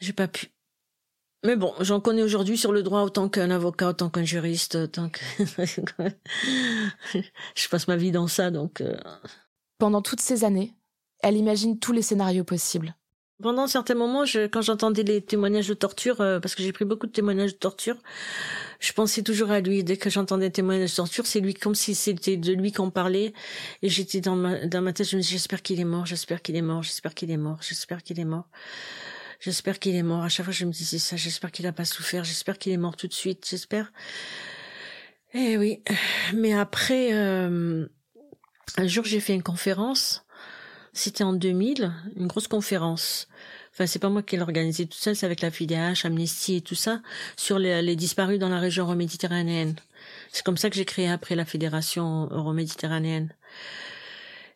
J'ai 0.00 0.12
pas 0.12 0.28
pu. 0.28 0.48
Mais 1.44 1.56
bon, 1.56 1.74
j'en 1.80 2.00
connais 2.00 2.22
aujourd'hui 2.22 2.56
sur 2.56 2.72
le 2.72 2.82
droit 2.82 3.02
autant 3.02 3.28
qu'un 3.28 3.50
avocat, 3.50 3.88
autant 3.88 4.08
qu'un 4.08 4.24
juriste, 4.24 4.76
autant 4.76 5.10
que... 5.10 5.20
je 7.54 7.68
passe 7.68 7.86
ma 7.86 7.96
vie 7.96 8.12
dans 8.12 8.26
ça, 8.26 8.50
donc... 8.50 8.80
Euh. 8.80 8.96
Pendant 9.78 10.00
toutes 10.00 10.22
ces 10.22 10.44
années, 10.44 10.74
elle 11.20 11.36
imagine 11.36 11.78
tous 11.78 11.92
les 11.92 12.00
scénarios 12.00 12.44
possibles. 12.44 12.94
Pendant 13.42 13.66
certains 13.66 13.94
moments, 13.94 14.24
quand 14.52 14.62
j'entendais 14.62 15.02
les 15.02 15.20
témoignages 15.20 15.66
de 15.66 15.74
torture, 15.74 16.20
euh, 16.20 16.38
parce 16.38 16.54
que 16.54 16.62
j'ai 16.62 16.72
pris 16.72 16.84
beaucoup 16.84 17.06
de 17.08 17.12
témoignages 17.12 17.52
de 17.52 17.58
torture, 17.58 17.96
je 18.78 18.92
pensais 18.92 19.22
toujours 19.22 19.50
à 19.50 19.60
lui. 19.60 19.82
Dès 19.82 19.96
que 19.96 20.08
j'entendais 20.08 20.50
témoignages 20.50 20.92
de 20.92 20.96
torture, 20.96 21.26
c'est 21.26 21.40
lui 21.40 21.52
comme 21.52 21.74
si 21.74 21.96
c'était 21.96 22.36
de 22.36 22.52
lui 22.52 22.70
qu'on 22.70 22.90
parlait. 22.90 23.32
Et 23.82 23.88
j'étais 23.88 24.20
dans 24.20 24.36
ma, 24.36 24.66
dans 24.66 24.82
ma 24.82 24.92
tête, 24.92 25.08
je 25.08 25.16
me 25.16 25.20
disais, 25.20 25.32
j'espère 25.32 25.62
qu'il 25.62 25.80
est 25.80 25.84
mort, 25.84 26.06
j'espère 26.06 26.42
qu'il 26.42 26.54
est 26.54 26.62
mort, 26.62 26.84
j'espère 26.84 27.12
qu'il 27.14 27.30
est 27.30 27.36
mort, 27.36 27.58
j'espère 27.60 28.02
qu'il 28.04 28.20
est 28.20 28.24
mort. 28.24 28.48
J'espère 29.40 29.78
qu'il 29.78 29.94
est 29.94 30.02
mort. 30.02 30.22
À 30.22 30.28
chaque 30.30 30.46
fois, 30.46 30.54
je 30.54 30.64
me 30.64 30.72
disais 30.72 30.98
ça. 30.98 31.16
J'espère 31.16 31.52
qu'il 31.52 31.66
a 31.66 31.72
pas 31.72 31.84
souffert. 31.84 32.24
J'espère 32.24 32.56
qu'il 32.56 32.72
est 32.72 32.78
mort 32.78 32.96
tout 32.96 33.08
de 33.08 33.12
suite. 33.12 33.46
J'espère. 33.46 33.92
Eh 35.34 35.58
oui. 35.58 35.82
Mais 36.32 36.54
après, 36.54 37.12
euh, 37.12 37.86
un 38.78 38.86
jour, 38.86 39.04
j'ai 39.04 39.20
fait 39.20 39.34
une 39.34 39.42
conférence 39.42 40.23
C'était 40.96 41.24
en 41.24 41.32
2000, 41.32 41.92
une 42.16 42.28
grosse 42.28 42.46
conférence. 42.46 43.26
Enfin, 43.72 43.86
c'est 43.86 43.98
pas 43.98 44.08
moi 44.08 44.22
qui 44.22 44.36
l'ai 44.36 44.42
organisée 44.42 44.86
tout 44.86 44.96
seul, 44.96 45.16
c'est 45.16 45.26
avec 45.26 45.40
la 45.40 45.50
FIDH, 45.50 46.04
Amnesty 46.04 46.56
et 46.56 46.60
tout 46.60 46.76
ça, 46.76 47.02
sur 47.36 47.58
les, 47.58 47.82
les 47.82 47.96
disparus 47.96 48.38
dans 48.38 48.48
la 48.48 48.60
région 48.60 48.84
euroméditerranéenne. 48.84 49.74
C'est 50.30 50.44
comme 50.44 50.56
ça 50.56 50.70
que 50.70 50.76
j'ai 50.76 50.84
créé 50.84 51.08
après 51.08 51.34
la 51.34 51.44
Fédération 51.44 52.28
euroméditerranéenne. 52.30 53.30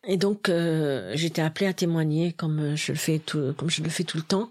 Et 0.05 0.15
donc, 0.15 0.47
euh, 0.47 1.11
j'étais 1.15 1.41
appelée 1.41 1.67
à 1.67 1.73
témoigner, 1.73 2.31
comme 2.31 2.77
je 2.77 2.93
le 2.93 2.97
fais 2.97 3.19
tout, 3.19 3.53
comme 3.57 3.69
je 3.69 3.83
le 3.83 3.89
fais 3.89 4.05
tout 4.05 4.17
le 4.17 4.23
temps. 4.23 4.49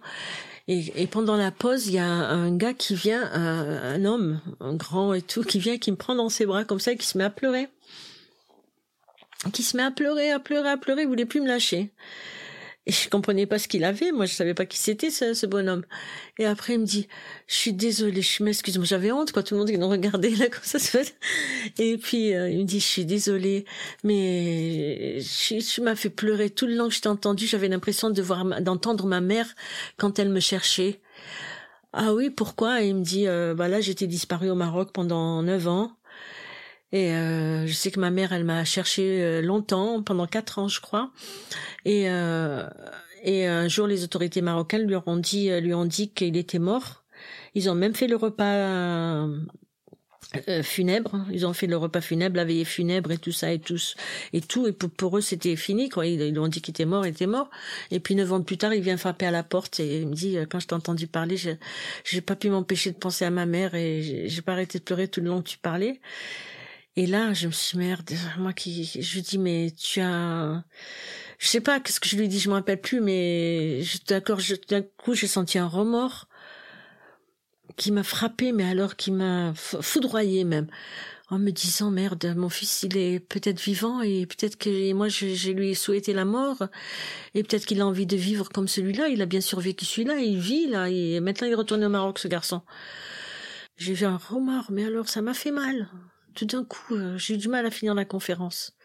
Et, 0.69 1.03
et 1.03 1.07
pendant 1.07 1.39
la 1.39 1.51
pause, 1.51 1.87
il 1.87 1.95
y 1.95 1.99
a 1.99 2.07
un 2.07 2.55
gars 2.55 2.75
qui 2.75 2.95
vient, 2.95 3.31
un, 3.33 3.95
un, 3.95 4.05
homme, 4.05 4.43
un 4.61 4.75
grand 4.75 5.15
et 5.15 5.23
tout, 5.23 5.43
qui 5.43 5.59
vient, 5.59 5.79
qui 5.79 5.91
me 5.91 5.97
prend 5.97 6.15
dans 6.15 6.29
ses 6.29 6.45
bras 6.45 6.65
comme 6.65 6.81
ça, 6.81 6.93
et 6.93 6.99
qui 6.99 7.07
se 7.07 7.17
met 7.17 7.25
à 7.25 7.31
pleurer 7.31 7.69
qui 9.53 9.63
se 9.63 9.77
met 9.77 9.83
à 9.83 9.91
pleurer, 9.91 10.31
à 10.31 10.41
pleurer, 10.41 10.71
à 10.71 10.77
pleurer, 10.77 11.03
il 11.03 11.09
voulait 11.09 11.27
plus 11.27 11.41
me 11.41 11.47
lâcher. 11.47 11.91
Et 12.87 12.93
je 12.93 13.11
comprenais 13.11 13.45
pas 13.45 13.59
ce 13.59 13.69
qu'il 13.69 13.85
avait. 13.85 14.13
Moi, 14.13 14.25
je 14.25 14.33
savais 14.33 14.55
pas 14.55 14.65
qui 14.65 14.79
c'était, 14.79 15.11
ce, 15.11 15.35
ce, 15.35 15.45
bonhomme. 15.45 15.85
Et 16.39 16.47
après, 16.47 16.73
il 16.73 16.81
me 16.81 16.87
dit, 16.87 17.07
je 17.47 17.55
suis 17.55 17.75
désolée, 17.75 18.23
je 18.23 18.43
m'excuse. 18.43 18.79
Moi, 18.79 18.87
j'avais 18.87 19.13
honte, 19.13 19.31
quoi. 19.31 19.43
Tout 19.43 19.55
le 19.55 19.59
monde 19.59 19.71
qui 19.71 19.77
nous 19.77 19.89
regardait, 19.91 20.31
là, 20.31 20.47
comme 20.51 20.63
ça 20.63 20.79
se 20.79 20.89
fait. 20.89 21.15
Et 21.79 21.99
puis, 21.99 22.35
euh, 22.35 22.49
il 22.49 22.61
me 22.61 22.65
dit, 22.65 22.81
je 22.81 22.87
suis 22.87 23.05
désolée, 23.05 23.67
mais 24.05 25.21
je, 25.21 25.61
je 25.61 25.83
m'as 25.83 25.97
fait 25.97 26.09
pleurer 26.09 26.49
tout 26.49 26.67
le 26.67 26.77
long 26.77 26.89
que 26.89 26.95
je 26.95 27.03
t'ai 27.03 27.11
entendu. 27.11 27.47
J'avais 27.47 27.69
l'impression 27.69 28.09
de 28.09 28.23
voir, 28.23 28.47
d'entendre 28.63 29.07
ma 29.07 29.21
mère 29.21 29.55
quand 29.99 30.19
elle 30.19 30.31
me 30.31 30.41
cherchait. 30.41 31.01
Ah 31.93 32.15
oui, 32.15 32.31
pourquoi? 32.31 32.83
Et 32.83 32.89
il 32.89 32.97
me 32.97 33.03
dit, 33.03 33.27
euh, 33.27 33.55
bah 33.55 33.81
j'étais 33.81 34.07
disparue 34.07 34.51
au 34.51 34.55
Maroc 34.55 34.93
pendant 34.93 35.43
neuf 35.43 35.69
ans. 35.69 35.98
Et 36.93 37.13
euh, 37.13 37.67
je 37.67 37.73
sais 37.73 37.91
que 37.91 38.01
ma 38.01 38.11
mère, 38.11 38.33
elle 38.33 38.45
m'a 38.45 38.65
cherché 38.65 39.23
euh, 39.23 39.43
longtemps, 39.43 40.03
pendant 40.03 40.27
quatre 40.27 40.59
ans, 40.59 40.69
je 40.69 40.81
crois. 40.81 41.11
Et, 41.85 42.09
euh, 42.09 42.67
et 43.23 43.47
un 43.47 43.69
jour, 43.69 43.87
les 43.87 44.05
autorités 44.05 44.41
marocaines 44.41 44.87
lui 44.87 44.97
ont 45.07 45.17
dit, 45.17 45.51
lui 45.61 45.75
ont 45.75 45.85
dit 45.85 46.11
qu'il 46.11 46.37
était 46.37 46.59
mort. 46.59 47.05
Ils 47.55 47.69
ont 47.69 47.75
même 47.75 47.95
fait 47.95 48.07
le 48.07 48.17
repas 48.17 48.45
euh, 50.49 50.63
funèbre. 50.63 51.27
Ils 51.31 51.47
ont 51.47 51.53
fait 51.53 51.67
le 51.67 51.77
repas 51.77 52.01
funèbre, 52.01 52.37
la 52.37 52.45
veillée 52.45 52.65
funèbre 52.65 53.11
et 53.13 53.19
tout 53.19 53.33
ça 53.33 53.53
et 53.53 53.59
tout 53.59 53.79
et 54.33 54.41
tout. 54.41 54.67
Et 54.67 54.73
pour, 54.73 55.19
eux, 55.19 55.21
c'était 55.21 55.57
fini. 55.57 55.91
Quoi. 55.91 56.07
Ils, 56.07 56.21
ils 56.21 56.39
ont 56.39 56.49
dit 56.49 56.63
qu'il 56.63 56.73
était 56.73 56.85
mort, 56.87 57.07
il 57.07 57.11
était 57.11 57.27
mort. 57.27 57.51
Et 57.91 58.01
puis 58.01 58.15
neuf 58.15 58.33
ans 58.33 58.41
plus 58.43 58.57
tard, 58.57 58.73
il 58.73 58.83
vient 58.83 58.97
frapper 58.97 59.27
à 59.27 59.31
la 59.31 59.43
porte 59.43 59.81
et 59.81 60.01
il 60.01 60.09
me 60.09 60.15
dit 60.15 60.37
quand 60.51 60.61
je 60.61 60.69
t'ai 60.69 60.75
entendu 60.75 61.07
parler, 61.07 61.37
j'ai 61.37 62.21
pas 62.21 62.37
pu 62.37 62.49
m'empêcher 62.49 62.93
de 62.93 62.97
penser 62.97 63.27
à 63.27 63.31
ma 63.31 63.45
mère 63.45 63.75
et 63.75 64.27
j'ai 64.27 64.43
pas 64.43 64.53
arrêté 64.53 64.79
de 64.79 64.85
pleurer 64.85 65.09
tout 65.09 65.21
le 65.21 65.29
long 65.29 65.43
que 65.43 65.49
tu 65.49 65.59
parlais. 65.59 66.01
Et 66.99 67.07
là, 67.07 67.33
je 67.33 67.47
me 67.47 67.53
suis 67.53 67.79
merde, 67.79 68.11
moi 68.39 68.53
qui, 68.53 68.83
je 68.83 69.21
dis, 69.21 69.39
mais 69.39 69.71
tu 69.71 70.01
as, 70.01 70.65
je 71.39 71.47
sais 71.47 71.61
pas, 71.61 71.79
qu'est-ce 71.79 72.01
que 72.01 72.09
je 72.09 72.17
lui 72.17 72.27
dis, 72.27 72.41
je 72.41 72.49
me 72.49 72.55
rappelle 72.55 72.81
plus, 72.81 73.01
mais 73.01 73.85
d'accord, 74.09 74.41
d'un 74.69 74.83
coup, 74.83 75.15
j'ai 75.15 75.29
senti 75.29 75.59
un 75.59 75.69
remords 75.69 76.27
qui 77.77 77.93
m'a 77.93 78.03
frappé, 78.03 78.51
mais 78.51 78.65
alors 78.65 78.97
qui 78.97 79.13
m'a 79.13 79.55
foudroyé 79.55 80.43
même, 80.43 80.67
en 81.31 81.39
me 81.39 81.53
disant, 81.53 81.93
merde, 81.93 82.35
mon 82.37 82.49
fils, 82.49 82.83
il 82.83 82.97
est 82.97 83.21
peut-être 83.21 83.61
vivant 83.61 84.03
et 84.03 84.27
peut-être 84.27 84.59
que 84.59 84.93
moi, 84.93 85.07
je, 85.07 85.53
lui 85.53 85.71
ai 85.71 85.75
souhaité 85.75 86.13
la 86.13 86.25
mort 86.25 86.65
et 87.33 87.45
peut-être 87.45 87.67
qu'il 87.67 87.81
a 87.81 87.87
envie 87.87 88.07
de 88.07 88.17
vivre 88.17 88.49
comme 88.49 88.67
celui-là. 88.67 89.07
Il 89.07 89.23
a 89.23 89.27
bien 89.27 89.41
survécu 89.41 89.85
celui-là, 89.85 90.19
il 90.19 90.41
vit 90.41 90.67
là 90.67 90.91
et 90.91 91.21
maintenant 91.21 91.47
il 91.47 91.53
est 91.53 91.55
retourné 91.55 91.87
au 91.87 91.91
Maroc, 91.91 92.19
ce 92.19 92.27
garçon. 92.27 92.63
J'ai 93.77 93.95
vu 93.95 94.05
un 94.05 94.17
remords, 94.17 94.73
mais 94.73 94.85
alors 94.85 95.09
ça 95.09 95.23
m'a 95.23 95.33
fait 95.33 95.53
mal 95.53 95.89
tout 96.39 96.47
d'un 96.47 96.65
coup, 96.65 96.95
euh, 96.95 97.19
j'ai 97.19 97.35
eu 97.35 97.37
du 97.37 97.49
mal 97.49 97.67
à 97.67 97.71
finir 97.71 97.95
la 97.95 98.05
conférence. 98.05 98.77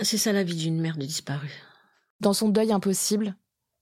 C'est 0.00 0.16
ça 0.16 0.32
la 0.32 0.42
vie 0.42 0.54
d'une 0.54 0.80
mère 0.80 0.96
de 0.96 1.04
disparue. 1.04 1.62
Dans 2.20 2.32
son 2.32 2.48
deuil 2.48 2.72
impossible, 2.72 3.36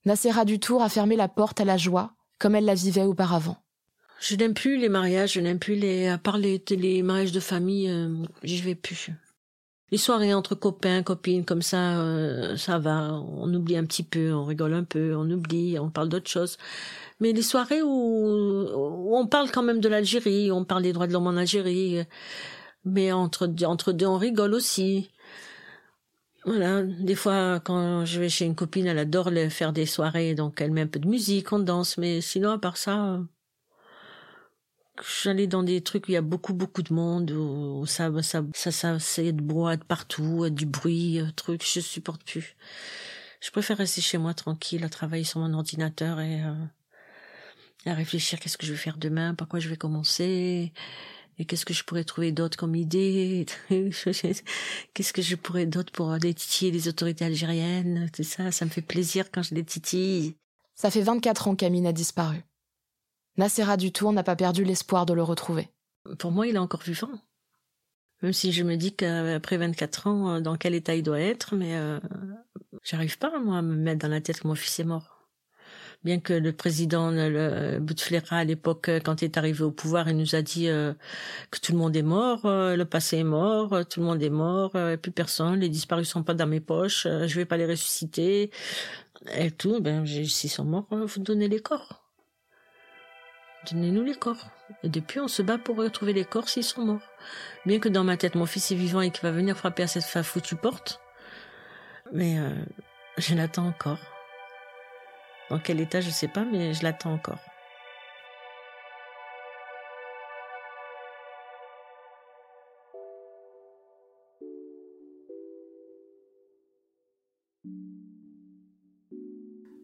Nacera 0.05 0.45
Dutour 0.45 0.83
a 0.83 0.89
fermé 0.89 1.15
la 1.15 1.29
porte 1.29 1.61
à 1.61 1.65
la 1.65 1.77
joie, 1.77 2.15
comme 2.41 2.57
elle 2.57 2.65
la 2.65 2.75
vivait 2.75 3.05
auparavant. 3.05 3.63
Je 4.21 4.35
n'aime 4.35 4.55
plus 4.55 4.79
les 4.79 4.89
mariages, 4.89 5.35
je 5.35 5.41
n'aime 5.41 5.61
plus 5.61 5.77
les, 5.77 6.09
à 6.09 6.19
part 6.19 6.39
les, 6.39 7.03
mariages 7.05 7.31
de 7.31 7.39
famille, 7.39 7.89
euh, 7.89 8.13
j'y 8.43 8.61
vais 8.61 8.75
plus. 8.75 9.11
Les 9.93 9.99
soirées 9.99 10.35
entre 10.35 10.57
copains, 10.57 11.05
copines, 11.05 11.45
comme 11.45 11.63
ça, 11.63 12.01
euh, 12.01 12.57
ça 12.57 12.79
va, 12.79 13.13
on 13.13 13.55
oublie 13.55 13.77
un 13.77 13.85
petit 13.85 14.03
peu, 14.03 14.33
on 14.33 14.45
rigole 14.45 14.75
un 14.75 14.85
peu, 14.85 15.15
on 15.15 15.31
oublie, 15.31 15.79
on 15.79 15.89
parle 15.89 16.09
d'autre 16.09 16.29
chose 16.29 16.59
mais 17.21 17.33
les 17.33 17.43
soirées 17.43 17.83
où, 17.83 17.89
où 17.89 19.17
on 19.17 19.27
parle 19.27 19.51
quand 19.51 19.63
même 19.63 19.81
de 19.81 19.89
l'Algérie, 19.89 20.53
on 20.53 20.65
parle 20.65 20.83
des 20.83 20.93
droits 20.93 21.07
de 21.07 21.13
l'homme 21.13 21.27
en 21.27 21.37
Algérie, 21.37 22.05
mais 22.85 23.13
entre, 23.13 23.51
entre 23.65 23.93
deux, 23.93 24.07
on 24.07 24.19
rigole 24.19 24.55
aussi. 24.55 25.11
Voilà, 26.45 26.83
des 26.83 27.15
fois, 27.15 27.61
quand 27.61 28.05
je 28.05 28.21
vais 28.21 28.29
chez 28.29 28.47
une 28.47 28.55
copine, 28.55 28.87
elle 28.87 28.99
adore 28.99 29.31
faire 29.51 29.73
des 29.73 29.87
soirées, 29.87 30.35
donc 30.35 30.61
elle 30.61 30.71
met 30.71 30.83
un 30.83 30.87
peu 30.87 30.99
de 31.01 31.09
musique, 31.09 31.53
on 31.53 31.59
danse, 31.59 31.99
mais 31.99 32.21
sinon, 32.21 32.53
à 32.53 32.59
part 32.59 32.77
ça, 32.77 33.21
j'allais 35.23 35.47
dans 35.47 35.63
des 35.63 35.81
trucs 35.83 36.07
où 36.07 36.13
il 36.13 36.15
y 36.15 36.17
a 36.17 36.23
beaucoup, 36.23 36.55
beaucoup 36.55 36.83
de 36.83 36.93
monde, 36.95 37.31
où 37.33 37.85
ça, 37.87 38.11
ça, 38.23 38.43
ça, 38.55 38.71
ça, 38.71 38.99
c'est 38.99 39.33
de 39.33 39.43
bois 39.43 39.77
de 39.77 39.85
partout, 39.85 40.49
du 40.51 40.67
bruit, 40.67 41.21
truc, 41.37 41.63
je 41.65 41.81
supporte 41.81 42.25
plus. 42.25 42.57
Je 43.41 43.51
préfère 43.51 43.79
rester 43.79 44.01
chez 44.01 44.19
moi 44.19 44.35
tranquille, 44.35 44.85
à 44.85 44.89
travailler 44.89 45.25
sur 45.25 45.41
mon 45.41 45.53
ordinateur 45.55 46.21
et, 46.21 46.43
euh, 46.43 46.55
à 47.87 47.95
réfléchir 47.95 48.41
qu'est-ce 48.41 48.59
que 48.59 48.67
je 48.67 48.73
vais 48.73 48.79
faire 48.79 48.99
demain, 48.99 49.35
par 49.35 49.49
quoi 49.49 49.61
je 49.61 49.69
vais 49.69 49.77
commencer, 49.77 50.73
et 51.39 51.45
qu'est-ce 51.45 51.65
que 51.65 51.75
je 51.75 51.85
pourrais 51.85 52.05
trouver 52.05 52.33
d'autre 52.33 52.57
comme 52.57 52.75
idée, 52.75 53.47
qu'est-ce 53.69 55.13
que 55.13 55.23
je 55.23 55.37
pourrais 55.37 55.67
d'autre 55.67 55.93
pour 55.93 56.11
aller 56.11 56.35
titiller 56.35 56.73
les 56.73 56.89
autorités 56.89 57.25
algériennes, 57.25 58.11
tout 58.13 58.25
ça, 58.25 58.51
ça 58.51 58.65
me 58.65 58.71
fait 58.71 58.83
plaisir 58.83 59.31
quand 59.31 59.43
je 59.43 59.55
les 59.55 59.65
titille. 59.65 60.37
Ça 60.75 60.91
fait 60.91 61.03
24 61.03 61.49
ans 61.49 61.57
qu'Amine 61.57 61.87
a 61.87 61.93
disparu. 61.93 62.43
Nassera 63.37 63.77
Dutour 63.77 64.13
n'a 64.13 64.25
pas 64.25 64.37
perdu 64.37 64.65
l'espoir 64.65 65.07
de 65.07 65.13
le 65.13 65.23
retrouver. 65.23 65.69
Pour 66.19 66.33
moi, 66.33 66.47
il 66.47 66.57
est 66.57 66.59
encore 66.59 66.83
vivant. 66.83 67.11
Même 68.23 68.33
si 68.33 68.51
je 68.51 68.65
me 68.65 68.77
dis 68.77 68.95
qu'après 68.95 69.59
24 69.59 70.07
ans, 70.09 70.31
euh, 70.31 70.41
dans 70.41 70.57
quel 70.57 70.75
état 70.75 70.97
il 70.97 71.05
doit 71.05 71.21
être, 71.21 71.55
mais 71.55 71.77
euh, 71.77 72.01
j'arrive 72.83 73.17
pas, 73.19 73.39
moi, 73.39 73.59
à 73.59 73.63
me 73.63 73.77
mettre 73.77 74.01
dans 74.01 74.09
la 74.09 74.21
tête 74.21 74.41
que 74.41 74.49
mon 74.49 74.57
fils 74.57 74.81
est 74.81 74.85
mort 74.85 75.18
bien 76.05 76.21
que 76.21 76.33
le 76.33 76.53
président 76.53 77.11
le 77.11 77.79
Bouteflika 77.81 78.37
à 78.37 78.45
l'époque 78.45 78.91
quand 79.05 79.21
il 79.21 79.27
est 79.27 79.37
arrivé 79.37 79.65
au 79.65 79.73
pouvoir 79.73 80.09
il 80.09 80.17
nous 80.17 80.37
a 80.37 80.43
dit 80.43 80.69
euh, 80.69 80.95
que 81.51 81.59
tout 81.59 81.73
le 81.73 81.79
monde 81.79 81.97
est 81.97 82.03
mort 82.03 82.47
euh, 82.47 82.77
le 82.77 82.85
passé 82.85 83.19
est 83.19 83.25
mort 83.25 83.73
euh, 83.73 83.83
tout 83.83 84.01
le 84.01 84.07
monde 84.07 84.23
est 84.23 84.31
mort 84.31 84.77
et 84.77 84.97
plus 84.97 85.11
personne 85.11 85.59
les 85.59 85.69
disparus 85.69 86.09
sont 86.09 86.23
pas 86.23 86.35
dans 86.35 86.47
mes 86.47 86.61
poches 86.61 87.03
je 87.05 87.35
vais 87.35 87.45
pas 87.45 87.57
les 87.57 87.67
ressusciter. 87.67 88.51
Et 89.37 89.51
tout 89.51 89.81
ben 89.81 90.07
s'ils 90.07 90.51
sont 90.51 90.65
morts 90.65 90.87
vous 90.91 91.21
donnez 91.21 91.49
les 91.49 91.61
corps. 91.61 92.05
Donnez-nous 93.71 94.05
les 94.05 94.15
corps. 94.15 94.47
Et 94.85 94.89
depuis 94.89 95.19
on 95.19 95.27
se 95.27 95.43
bat 95.43 95.59
pour 95.59 95.77
retrouver 95.77 96.13
les 96.13 96.25
corps 96.25 96.49
s'ils 96.49 96.63
sont 96.63 96.85
morts. 96.85 97.11
Bien 97.67 97.81
que 97.81 97.89
dans 97.89 98.05
ma 98.05 98.17
tête 98.17 98.37
mon 98.37 98.47
fils 98.47 98.71
est 98.71 98.77
vivant 98.77 99.01
et 99.01 99.11
qu'il 99.11 99.23
va 99.23 99.33
venir 99.33 99.57
frapper 99.57 99.83
à 99.83 99.87
cette 99.89 100.23
foutue 100.25 100.57
porte 100.57 101.01
mais 102.13 102.39
je 103.19 103.35
l'attends 103.35 103.67
encore 103.67 103.99
dans 105.51 105.59
quel 105.59 105.81
état, 105.81 106.01
je 106.01 106.11
sais 106.11 106.29
pas, 106.29 106.45
mais 106.45 106.75
je 106.75 106.83
l'attends 106.83 107.13
encore. 107.13 107.39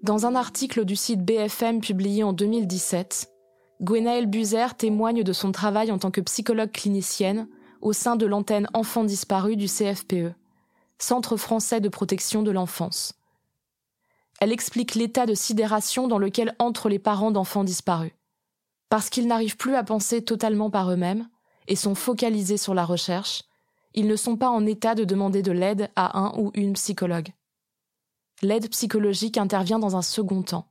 Dans 0.03 0.27
un 0.27 0.35
article 0.35 0.85
du 0.85 0.97
site 0.97 1.25
BFM 1.25 1.81
publié 1.81 2.25
en 2.25 2.35
2017, 2.35 3.31
Gwenaëlle 3.81 4.27
Buzer 4.27 4.77
témoigne 4.77 5.23
de 5.23 5.33
son 5.33 5.51
travail 5.51 5.91
en 5.91 5.99
tant 5.99 6.11
que 6.11 6.21
psychologue 6.21 6.73
clinicienne 6.73 7.49
au 7.81 7.95
sein 7.95 8.15
de 8.17 8.27
l'antenne 8.27 8.69
Enfants 8.75 9.05
disparus 9.05 9.57
du 9.57 9.67
CFPE, 9.67 10.35
Centre 10.99 11.39
français 11.39 11.81
de 11.81 11.89
protection 11.89 12.43
de 12.43 12.51
l'enfance. 12.51 13.15
Elle 14.41 14.53
explique 14.53 14.95
l'état 14.95 15.27
de 15.27 15.35
sidération 15.35 16.09
dans 16.09 16.19
lequel 16.19 16.55
entrent 16.59 16.89
les 16.89 16.99
parents 16.99 17.31
d'enfants 17.31 17.65
disparus. 17.65 18.13
Parce 18.89 19.11
qu'ils 19.11 19.27
n'arrivent 19.27 19.57
plus 19.57 19.75
à 19.75 19.85
penser 19.85 20.23
totalement 20.23 20.71
par 20.71 20.91
eux-mêmes 20.91 21.29
et 21.69 21.77
sont 21.77 21.95
focalisés 21.95 22.57
sur 22.57 22.75
la 22.75 22.85
recherche, 22.85 23.43
ils 23.95 24.07
ne 24.07 24.17
sont 24.17 24.37
pas 24.37 24.51
en 24.51 24.67
état 24.67 24.95
de 24.95 25.05
demander 25.05 25.43
de 25.43 25.53
l'aide 25.53 25.91
à 25.97 26.19
un 26.19 26.37
ou 26.39 26.51
une 26.55 26.75
psychologue. 26.75 27.33
L'aide 28.43 28.69
psychologique 28.71 29.39
intervient 29.39 29.79
dans 29.79 29.97
un 29.97 30.03
second 30.03 30.43
temps. 30.43 30.69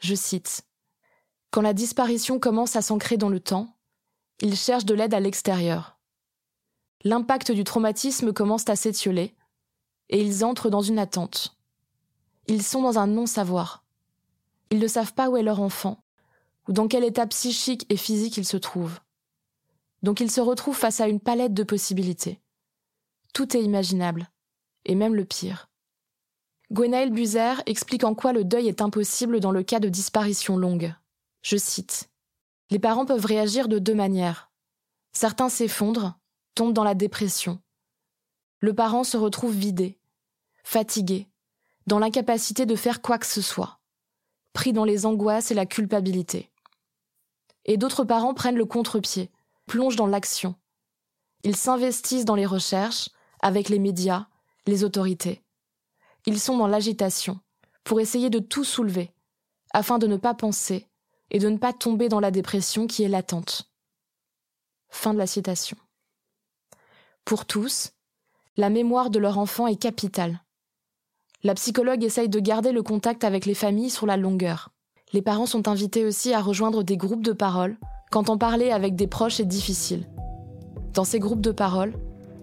Je 0.00 0.14
cite 0.14 0.62
Quand 1.50 1.60
la 1.60 1.74
disparition 1.74 2.38
commence 2.38 2.74
à 2.74 2.82
s'ancrer 2.82 3.18
dans 3.18 3.28
le 3.28 3.40
temps, 3.40 3.76
ils 4.40 4.56
cherchent 4.56 4.86
de 4.86 4.94
l'aide 4.94 5.14
à 5.14 5.20
l'extérieur. 5.20 5.98
L'impact 7.04 7.52
du 7.52 7.64
traumatisme 7.64 8.32
commence 8.32 8.68
à 8.68 8.76
s'étioler 8.76 9.34
et 10.08 10.20
ils 10.20 10.44
entrent 10.44 10.70
dans 10.70 10.80
une 10.80 10.98
attente. 10.98 11.57
Ils 12.50 12.62
sont 12.62 12.80
dans 12.80 12.98
un 12.98 13.06
non-savoir. 13.06 13.84
Ils 14.70 14.78
ne 14.78 14.86
savent 14.86 15.12
pas 15.12 15.28
où 15.28 15.36
est 15.36 15.42
leur 15.42 15.60
enfant, 15.60 16.02
ou 16.66 16.72
dans 16.72 16.88
quel 16.88 17.04
état 17.04 17.26
psychique 17.26 17.84
et 17.90 17.96
physique 17.98 18.38
ils 18.38 18.46
se 18.46 18.56
trouvent. 18.56 19.00
Donc 20.02 20.20
ils 20.20 20.30
se 20.30 20.40
retrouvent 20.40 20.76
face 20.76 21.00
à 21.00 21.08
une 21.08 21.20
palette 21.20 21.52
de 21.52 21.62
possibilités. 21.62 22.40
Tout 23.34 23.54
est 23.54 23.62
imaginable, 23.62 24.30
et 24.86 24.94
même 24.94 25.14
le 25.14 25.26
pire. 25.26 25.68
Gwenaël 26.72 27.10
Buzer 27.10 27.62
explique 27.66 28.04
en 28.04 28.14
quoi 28.14 28.32
le 28.32 28.44
deuil 28.44 28.68
est 28.68 28.80
impossible 28.80 29.40
dans 29.40 29.52
le 29.52 29.62
cas 29.62 29.78
de 29.78 29.90
disparition 29.90 30.56
longue. 30.56 30.94
Je 31.42 31.58
cite 31.58 32.10
Les 32.70 32.78
parents 32.78 33.06
peuvent 33.06 33.26
réagir 33.26 33.68
de 33.68 33.78
deux 33.78 33.94
manières. 33.94 34.50
Certains 35.12 35.50
s'effondrent, 35.50 36.18
tombent 36.54 36.74
dans 36.74 36.84
la 36.84 36.94
dépression. 36.94 37.60
Le 38.60 38.74
parent 38.74 39.04
se 39.04 39.18
retrouve 39.18 39.54
vidé, 39.54 39.98
fatigué, 40.64 41.28
dans 41.88 41.98
l'incapacité 41.98 42.66
de 42.66 42.76
faire 42.76 43.00
quoi 43.00 43.18
que 43.18 43.24
ce 43.24 43.40
soit, 43.40 43.80
pris 44.52 44.74
dans 44.74 44.84
les 44.84 45.06
angoisses 45.06 45.50
et 45.50 45.54
la 45.54 45.64
culpabilité. 45.64 46.52
Et 47.64 47.78
d'autres 47.78 48.04
parents 48.04 48.34
prennent 48.34 48.58
le 48.58 48.66
contre-pied, 48.66 49.30
plongent 49.66 49.96
dans 49.96 50.06
l'action. 50.06 50.54
Ils 51.44 51.56
s'investissent 51.56 52.26
dans 52.26 52.34
les 52.34 52.44
recherches, 52.44 53.08
avec 53.40 53.70
les 53.70 53.78
médias, 53.78 54.26
les 54.66 54.84
autorités. 54.84 55.42
Ils 56.26 56.38
sont 56.38 56.58
dans 56.58 56.66
l'agitation, 56.66 57.40
pour 57.84 58.00
essayer 58.00 58.28
de 58.28 58.38
tout 58.38 58.64
soulever, 58.64 59.14
afin 59.72 59.96
de 59.96 60.06
ne 60.06 60.18
pas 60.18 60.34
penser 60.34 60.90
et 61.30 61.38
de 61.38 61.48
ne 61.48 61.56
pas 61.56 61.72
tomber 61.72 62.10
dans 62.10 62.20
la 62.20 62.30
dépression 62.30 62.86
qui 62.86 63.02
est 63.02 63.08
latente. 63.08 63.72
Fin 64.90 65.14
de 65.14 65.18
la 65.18 65.26
citation. 65.26 65.78
Pour 67.24 67.46
tous, 67.46 67.92
la 68.58 68.68
mémoire 68.68 69.08
de 69.08 69.18
leur 69.18 69.38
enfant 69.38 69.66
est 69.66 69.80
capitale. 69.80 70.42
La 71.44 71.54
psychologue 71.54 72.02
essaye 72.02 72.28
de 72.28 72.40
garder 72.40 72.72
le 72.72 72.82
contact 72.82 73.22
avec 73.22 73.46
les 73.46 73.54
familles 73.54 73.90
sur 73.90 74.06
la 74.06 74.16
longueur. 74.16 74.70
Les 75.12 75.22
parents 75.22 75.46
sont 75.46 75.68
invités 75.68 76.04
aussi 76.04 76.34
à 76.34 76.40
rejoindre 76.40 76.82
des 76.82 76.96
groupes 76.96 77.24
de 77.24 77.32
parole 77.32 77.78
quand 78.10 78.28
en 78.28 78.36
parler 78.36 78.72
avec 78.72 78.96
des 78.96 79.06
proches 79.06 79.38
est 79.38 79.44
difficile. 79.44 80.08
Dans 80.94 81.04
ces 81.04 81.20
groupes 81.20 81.40
de 81.40 81.52
parole, 81.52 81.94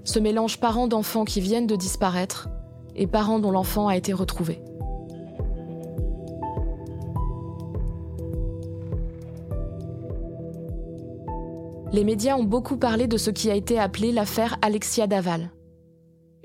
se 0.06 0.18
mélangent 0.20 0.62
parents 0.62 0.88
d'enfants 0.88 1.26
qui 1.26 1.42
viennent 1.42 1.68
de 1.68 1.76
disparaître 1.76 2.48
et 2.96 3.06
parents 3.06 3.40
dont 3.40 3.52
l'enfant 3.52 3.90
a 3.90 3.98
été 3.98 4.14
retrouvé. 4.14 4.62
Les 11.92 12.06
médias 12.06 12.38
ont 12.38 12.44
beaucoup 12.44 12.78
parlé 12.78 13.08
de 13.08 13.18
ce 13.18 13.30
qui 13.30 13.52
a 13.52 13.56
été 13.56 13.78
appelé 13.78 14.14
l'affaire 14.14 14.56
Alexia 14.62 15.06
Daval. 15.06 15.52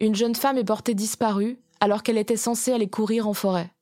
Une 0.00 0.16
jeune 0.16 0.34
femme 0.34 0.58
est 0.58 0.64
portée 0.64 0.94
disparue 0.94 1.60
alors 1.80 2.02
qu'elle 2.02 2.18
était 2.18 2.36
censée 2.36 2.72
aller 2.72 2.88
courir 2.88 3.26
en 3.26 3.34
forêt. 3.34 3.72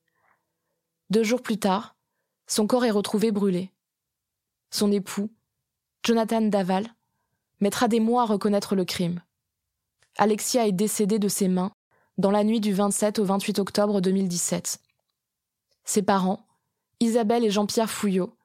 Deux 1.09 1.23
jours 1.23 1.41
plus 1.41 1.59
tard, 1.59 1.95
son 2.47 2.65
corps 2.65 2.85
est 2.85 2.91
retrouvé 2.91 3.31
brûlé. 3.31 3.71
Son 4.71 4.91
époux, 4.91 5.29
Jonathan 6.03 6.41
Daval, 6.41 6.87
mettra 7.59 7.87
des 7.87 7.99
mois 7.99 8.23
à 8.23 8.25
reconnaître 8.25 8.75
le 8.75 8.85
crime. 8.85 9.21
Alexia 10.17 10.67
est 10.67 10.71
décédée 10.71 11.19
de 11.19 11.27
ses 11.27 11.47
mains 11.47 11.71
dans 12.17 12.31
la 12.31 12.43
nuit 12.43 12.59
du 12.59 12.73
27 12.73 13.19
au 13.19 13.25
28 13.25 13.59
octobre 13.59 14.01
2017. 14.01 14.79
Ses 15.85 16.01
parents, 16.01 16.45
Isabelle 16.99 17.45
et 17.45 17.51
Jean-Pierre 17.51 17.89
Fouillot, 17.89 18.35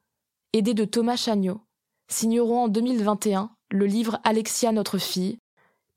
aidés 0.52 0.74
de 0.74 0.84
Thomas 0.84 1.16
Chagnot, 1.16 1.60
signeront 2.08 2.64
en 2.64 2.68
2021 2.68 3.50
le 3.70 3.86
livre 3.86 4.20
Alexia 4.24 4.72
notre 4.72 4.98
fille 4.98 5.38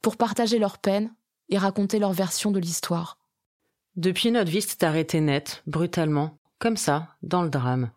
pour 0.01 0.17
partager 0.17 0.57
leur 0.57 0.79
peine 0.79 1.13
et 1.49 1.57
raconter 1.57 1.99
leur 1.99 2.13
version 2.13 2.51
de 2.51 2.59
l'histoire. 2.59 3.17
Depuis 3.97 4.29
notre 4.29 4.51
vie 4.51 4.61
s'est 4.61 4.85
arrêtée 4.85 5.21
net, 5.21 5.63
brutalement, 5.65 6.37
comme 6.59 6.77
ça, 6.77 7.15
dans 7.23 7.41
le 7.41 7.49
drame. 7.49 7.89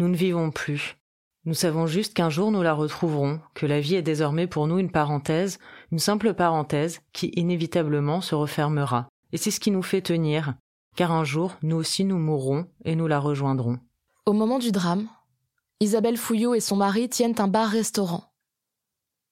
Nous 0.00 0.08
ne 0.08 0.16
vivons 0.16 0.50
plus. 0.50 0.96
Nous 1.44 1.54
savons 1.54 1.86
juste 1.86 2.14
qu'un 2.14 2.30
jour 2.30 2.50
nous 2.50 2.62
la 2.62 2.72
retrouverons, 2.72 3.38
que 3.54 3.64
la 3.64 3.78
vie 3.78 3.94
est 3.94 4.02
désormais 4.02 4.48
pour 4.48 4.66
nous 4.66 4.80
une 4.80 4.90
parenthèse, 4.90 5.60
une 5.92 6.00
simple 6.00 6.34
parenthèse 6.34 7.00
qui 7.12 7.30
inévitablement 7.36 8.20
se 8.20 8.34
refermera. 8.34 9.06
Et 9.30 9.36
c'est 9.36 9.52
ce 9.52 9.60
qui 9.60 9.70
nous 9.70 9.84
fait 9.84 10.00
tenir, 10.00 10.54
car 10.96 11.12
un 11.12 11.22
jour 11.22 11.54
nous 11.62 11.76
aussi 11.76 12.02
nous 12.02 12.18
mourrons 12.18 12.66
et 12.84 12.96
nous 12.96 13.06
la 13.06 13.20
rejoindrons. 13.20 13.78
Au 14.26 14.32
moment 14.32 14.58
du 14.58 14.72
drame, 14.72 15.06
Isabelle 15.78 16.16
Fouillot 16.16 16.54
et 16.56 16.60
son 16.60 16.74
mari 16.74 17.08
tiennent 17.08 17.38
un 17.38 17.46
bar-restaurant. 17.46 18.24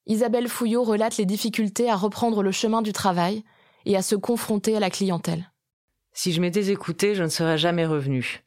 Isabelle 0.07 0.49
Fouillot 0.49 0.85
relate 0.85 1.17
les 1.17 1.27
difficultés 1.27 1.91
à 1.91 1.97
reprendre 1.97 2.45
le 2.45 2.53
chemin 2.53 2.83
du 2.83 2.93
travail 2.93 3.43
et 3.85 3.97
à 3.97 4.03
se 4.03 4.15
confronter 4.15 4.77
à 4.77 4.81
la 4.81 4.91
clientèle. 4.91 5.51
Si 6.17 6.33
je 6.33 6.41
m'étais 6.41 6.71
écoutée, 6.71 7.17
je 7.17 7.25
ne 7.25 7.29
serais 7.29 7.59
jamais 7.59 7.85
revenue. 7.85 8.45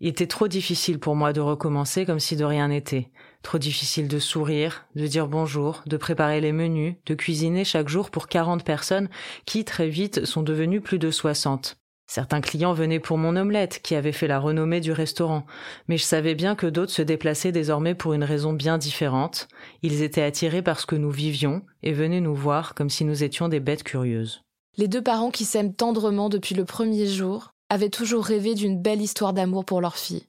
Il 0.00 0.06
était 0.06 0.28
trop 0.28 0.46
difficile 0.46 1.00
pour 1.00 1.16
moi 1.16 1.32
de 1.32 1.40
recommencer 1.40 2.06
comme 2.06 2.20
si 2.20 2.36
de 2.36 2.44
rien 2.44 2.68
n'était. 2.68 3.10
Trop 3.42 3.58
difficile 3.58 4.06
de 4.06 4.20
sourire, 4.20 4.86
de 4.94 5.04
dire 5.08 5.26
bonjour, 5.26 5.82
de 5.86 5.96
préparer 5.96 6.40
les 6.40 6.52
menus, 6.52 6.94
de 7.06 7.14
cuisiner 7.14 7.64
chaque 7.64 7.88
jour 7.88 8.10
pour 8.10 8.28
40 8.28 8.62
personnes 8.62 9.08
qui 9.46 9.64
très 9.64 9.88
vite 9.88 10.26
sont 10.26 10.44
devenues 10.44 10.80
plus 10.80 11.00
de 11.00 11.10
60. 11.10 11.76
Certains 12.06 12.40
clients 12.40 12.72
venaient 12.72 13.00
pour 13.00 13.18
mon 13.18 13.34
omelette, 13.34 13.80
qui 13.82 13.96
avait 13.96 14.12
fait 14.12 14.28
la 14.28 14.38
renommée 14.38 14.80
du 14.80 14.92
restaurant, 14.92 15.44
mais 15.88 15.98
je 15.98 16.04
savais 16.04 16.36
bien 16.36 16.54
que 16.54 16.68
d'autres 16.68 16.92
se 16.92 17.02
déplaçaient 17.02 17.52
désormais 17.52 17.96
pour 17.96 18.14
une 18.14 18.24
raison 18.24 18.52
bien 18.52 18.78
différente. 18.78 19.48
Ils 19.82 20.02
étaient 20.02 20.22
attirés 20.22 20.62
par 20.62 20.78
ce 20.78 20.86
que 20.86 20.96
nous 20.96 21.10
vivions 21.10 21.62
et 21.82 21.92
venaient 21.92 22.20
nous 22.20 22.36
voir 22.36 22.76
comme 22.76 22.90
si 22.90 23.04
nous 23.04 23.24
étions 23.24 23.48
des 23.48 23.60
bêtes 23.60 23.82
curieuses. 23.82 24.47
Les 24.78 24.86
deux 24.86 25.02
parents 25.02 25.32
qui 25.32 25.44
s'aiment 25.44 25.74
tendrement 25.74 26.28
depuis 26.28 26.54
le 26.54 26.64
premier 26.64 27.06
jour 27.08 27.52
avaient 27.68 27.90
toujours 27.90 28.24
rêvé 28.24 28.54
d'une 28.54 28.80
belle 28.80 29.02
histoire 29.02 29.32
d'amour 29.32 29.64
pour 29.64 29.80
leur 29.80 29.96
fille. 29.96 30.24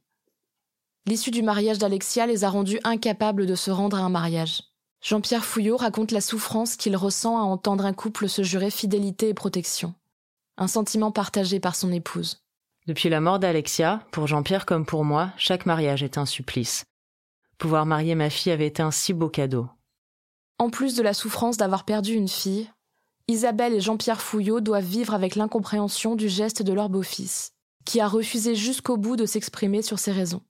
L'issue 1.06 1.30
du 1.30 1.44
mariage 1.44 1.78
d'Alexia 1.78 2.26
les 2.26 2.44
a 2.44 2.50
rendus 2.50 2.80
incapables 2.84 3.46
de 3.46 3.54
se 3.54 3.70
rendre 3.70 3.98
à 3.98 4.02
un 4.02 4.10
mariage. 4.10 4.64
Jean-Pierre 5.02 5.46
Fouillot 5.46 5.78
raconte 5.78 6.12
la 6.12 6.20
souffrance 6.20 6.76
qu'il 6.78 6.98
ressent 6.98 7.38
à 7.38 7.42
entendre 7.42 7.86
un 7.86 7.94
couple 7.94 8.28
se 8.28 8.42
jurer 8.42 8.72
fidélité 8.72 9.30
et 9.30 9.34
protection. 9.36 9.94
Un 10.58 10.68
sentiment 10.68 11.12
partagé 11.12 11.60
par 11.60 11.76
son 11.76 11.92
épouse. 11.92 12.42
Depuis 12.88 13.10
la 13.10 13.22
mort 13.22 13.38
d'Alexia, 13.38 14.04
pour 14.12 14.26
Jean-Pierre 14.26 14.66
comme 14.66 14.86
pour 14.86 15.06
moi, 15.06 15.30
chaque 15.38 15.68
mariage 15.68 16.02
est 16.02 16.18
un 16.18 16.26
supplice. 16.26 16.86
Pouvoir 17.60 17.86
marier 17.86 18.16
ma 18.16 18.32
fille 18.32 18.52
avait 18.52 18.68
été 18.68 18.82
un 18.82 18.92
si 18.92 19.14
beau 19.14 19.30
cadeau. 19.30 19.68
En 20.58 20.72
plus 20.72 20.96
de 20.96 21.04
la 21.04 21.14
souffrance 21.14 21.58
d'avoir 21.58 21.86
perdu 21.86 22.14
une 22.14 22.28
fille, 22.28 22.70
Isabelle 23.30 23.76
et 23.76 23.80
Jean-Pierre 23.80 24.22
Fouillot 24.22 24.60
doivent 24.60 24.84
vivre 24.84 25.14
avec 25.14 25.36
l'incompréhension 25.36 26.16
du 26.16 26.28
geste 26.28 26.64
de 26.64 26.74
leur 26.74 26.90
beau-fils, 26.90 27.54
qui 27.86 28.02
a 28.02 28.08
refusé 28.08 28.56
jusqu'au 28.56 28.98
bout 28.98 29.18
de 29.18 29.28
s'exprimer 29.28 29.84
sur 29.84 30.00
ses 30.00 30.12
raisons. 30.12 30.42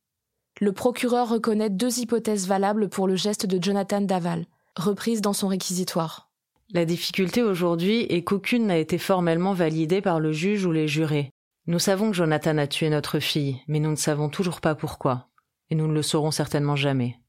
Le 0.61 0.71
procureur 0.71 1.27
reconnaît 1.27 1.69
deux 1.69 1.99
hypothèses 1.99 2.47
valables 2.47 2.87
pour 2.87 3.05
le 3.05 3.17
geste 3.17 3.45
de 3.45 3.61
Jonathan 3.61 3.99
Daval, 3.99 4.45
reprises 4.77 5.19
dans 5.19 5.33
son 5.33 5.49
réquisitoire. 5.49 6.31
La 6.71 6.85
difficulté 6.85 7.43
aujourd'hui 7.43 8.03
est 8.03 8.23
qu'aucune 8.23 8.67
n'a 8.67 8.77
été 8.77 8.97
formellement 8.97 9.53
validée 9.53 9.99
par 9.99 10.21
le 10.21 10.31
juge 10.31 10.63
ou 10.63 10.71
les 10.71 10.87
jurés. 10.87 11.31
Nous 11.67 11.79
savons 11.79 12.11
que 12.11 12.15
Jonathan 12.15 12.57
a 12.57 12.67
tué 12.67 12.89
notre 12.89 13.19
fille, 13.19 13.59
mais 13.67 13.81
nous 13.81 13.91
ne 13.91 13.97
savons 13.97 14.29
toujours 14.29 14.61
pas 14.61 14.73
pourquoi, 14.73 15.27
et 15.69 15.75
nous 15.75 15.87
ne 15.87 15.93
le 15.93 16.01
saurons 16.01 16.31
certainement 16.31 16.77
jamais. 16.77 17.19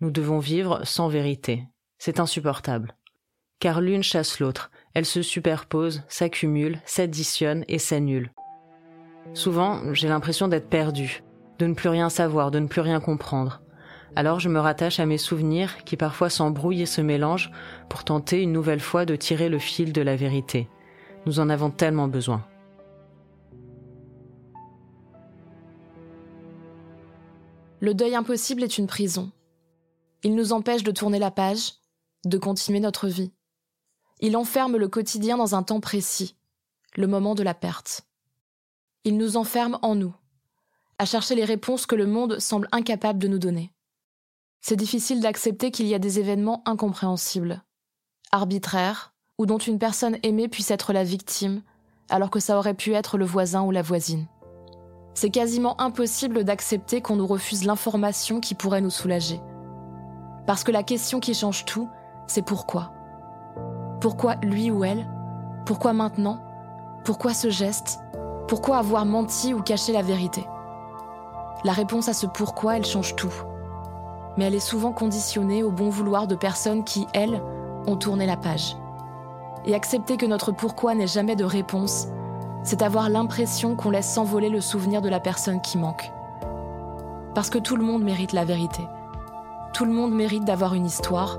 Nous 0.00 0.10
devons 0.10 0.40
vivre 0.40 0.80
sans 0.82 1.06
vérité. 1.06 1.62
C'est 1.98 2.18
insupportable. 2.18 2.96
Car 3.60 3.82
l'une 3.82 4.02
chasse 4.02 4.40
l'autre, 4.40 4.70
elles 4.94 5.06
se 5.06 5.22
superposent, 5.22 6.02
s'accumulent, 6.08 6.80
s'additionnent 6.84 7.64
et 7.68 7.78
s'annulent. 7.78 8.32
Souvent, 9.34 9.94
j'ai 9.94 10.08
l'impression 10.08 10.48
d'être 10.48 10.68
perdue, 10.68 11.22
de 11.58 11.66
ne 11.66 11.74
plus 11.74 11.88
rien 11.88 12.08
savoir, 12.08 12.50
de 12.50 12.58
ne 12.58 12.66
plus 12.66 12.80
rien 12.80 13.00
comprendre. 13.00 13.62
Alors 14.16 14.40
je 14.40 14.48
me 14.48 14.58
rattache 14.58 14.98
à 14.98 15.06
mes 15.06 15.18
souvenirs 15.18 15.84
qui 15.84 15.96
parfois 15.96 16.30
s'embrouillent 16.30 16.82
et 16.82 16.86
se 16.86 17.00
mélangent 17.00 17.52
pour 17.88 18.02
tenter 18.02 18.42
une 18.42 18.52
nouvelle 18.52 18.80
fois 18.80 19.04
de 19.04 19.14
tirer 19.14 19.48
le 19.48 19.60
fil 19.60 19.92
de 19.92 20.02
la 20.02 20.16
vérité. 20.16 20.68
Nous 21.26 21.38
en 21.38 21.48
avons 21.48 21.70
tellement 21.70 22.08
besoin. 22.08 22.44
Le 27.78 27.94
deuil 27.94 28.14
impossible 28.14 28.64
est 28.64 28.78
une 28.78 28.86
prison. 28.86 29.30
Il 30.22 30.34
nous 30.34 30.52
empêche 30.52 30.82
de 30.82 30.90
tourner 30.90 31.18
la 31.18 31.30
page, 31.30 31.74
de 32.26 32.36
continuer 32.36 32.80
notre 32.80 33.08
vie. 33.08 33.32
Il 34.22 34.36
enferme 34.36 34.76
le 34.76 34.88
quotidien 34.88 35.38
dans 35.38 35.54
un 35.54 35.62
temps 35.62 35.80
précis, 35.80 36.36
le 36.94 37.06
moment 37.06 37.34
de 37.34 37.42
la 37.42 37.54
perte. 37.54 38.02
Il 39.04 39.16
nous 39.16 39.38
enferme 39.38 39.78
en 39.80 39.94
nous, 39.94 40.14
à 40.98 41.06
chercher 41.06 41.34
les 41.34 41.46
réponses 41.46 41.86
que 41.86 41.94
le 41.94 42.06
monde 42.06 42.38
semble 42.38 42.68
incapable 42.70 43.18
de 43.18 43.28
nous 43.28 43.38
donner. 43.38 43.72
C'est 44.60 44.76
difficile 44.76 45.22
d'accepter 45.22 45.70
qu'il 45.70 45.86
y 45.86 45.94
a 45.94 45.98
des 45.98 46.18
événements 46.18 46.62
incompréhensibles, 46.66 47.62
arbitraires, 48.30 49.14
ou 49.38 49.46
dont 49.46 49.56
une 49.56 49.78
personne 49.78 50.18
aimée 50.22 50.48
puisse 50.48 50.70
être 50.70 50.92
la 50.92 51.02
victime, 51.02 51.62
alors 52.10 52.28
que 52.28 52.40
ça 52.40 52.58
aurait 52.58 52.74
pu 52.74 52.92
être 52.92 53.16
le 53.16 53.24
voisin 53.24 53.62
ou 53.62 53.70
la 53.70 53.80
voisine. 53.80 54.26
C'est 55.14 55.30
quasiment 55.30 55.80
impossible 55.80 56.44
d'accepter 56.44 57.00
qu'on 57.00 57.16
nous 57.16 57.26
refuse 57.26 57.64
l'information 57.64 58.38
qui 58.38 58.54
pourrait 58.54 58.82
nous 58.82 58.90
soulager. 58.90 59.40
Parce 60.46 60.62
que 60.62 60.72
la 60.72 60.82
question 60.82 61.20
qui 61.20 61.32
change 61.32 61.64
tout, 61.64 61.88
c'est 62.26 62.44
pourquoi. 62.44 62.92
Pourquoi 64.00 64.36
lui 64.42 64.70
ou 64.70 64.84
elle? 64.84 65.06
Pourquoi 65.64 65.92
maintenant? 65.92 66.38
Pourquoi 67.04 67.34
ce 67.34 67.50
geste? 67.50 68.00
Pourquoi 68.48 68.78
avoir 68.78 69.04
menti 69.04 69.54
ou 69.54 69.62
caché 69.62 69.92
la 69.92 70.02
vérité? 70.02 70.46
La 71.64 71.72
réponse 71.72 72.08
à 72.08 72.14
ce 72.14 72.26
pourquoi, 72.26 72.76
elle 72.76 72.86
change 72.86 73.14
tout. 73.16 73.32
Mais 74.36 74.44
elle 74.46 74.54
est 74.54 74.60
souvent 74.60 74.92
conditionnée 74.92 75.62
au 75.62 75.70
bon 75.70 75.90
vouloir 75.90 76.26
de 76.26 76.34
personnes 76.34 76.84
qui, 76.84 77.06
elles, 77.12 77.42
ont 77.86 77.96
tourné 77.96 78.26
la 78.26 78.36
page. 78.36 78.76
Et 79.66 79.74
accepter 79.74 80.16
que 80.16 80.26
notre 80.26 80.52
pourquoi 80.52 80.94
n'ait 80.94 81.06
jamais 81.06 81.36
de 81.36 81.44
réponse 81.44 82.08
c'est 82.62 82.82
avoir 82.82 83.08
l'impression 83.08 83.74
qu'on 83.74 83.90
laisse 83.90 84.08
s'envoler 84.08 84.48
le 84.48 84.60
souvenir 84.60 85.00
de 85.00 85.08
la 85.08 85.20
personne 85.20 85.60
qui 85.60 85.78
manque. 85.78 86.12
Parce 87.34 87.50
que 87.50 87.58
tout 87.58 87.76
le 87.76 87.84
monde 87.84 88.02
mérite 88.02 88.32
la 88.32 88.44
vérité. 88.44 88.86
Tout 89.72 89.84
le 89.84 89.92
monde 89.92 90.12
mérite 90.12 90.44
d'avoir 90.44 90.74
une 90.74 90.86
histoire 90.86 91.38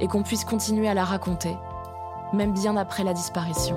et 0.00 0.06
qu'on 0.06 0.22
puisse 0.22 0.44
continuer 0.44 0.88
à 0.88 0.94
la 0.94 1.04
raconter, 1.04 1.56
même 2.32 2.52
bien 2.52 2.76
après 2.76 3.04
la 3.04 3.14
disparition. 3.14 3.76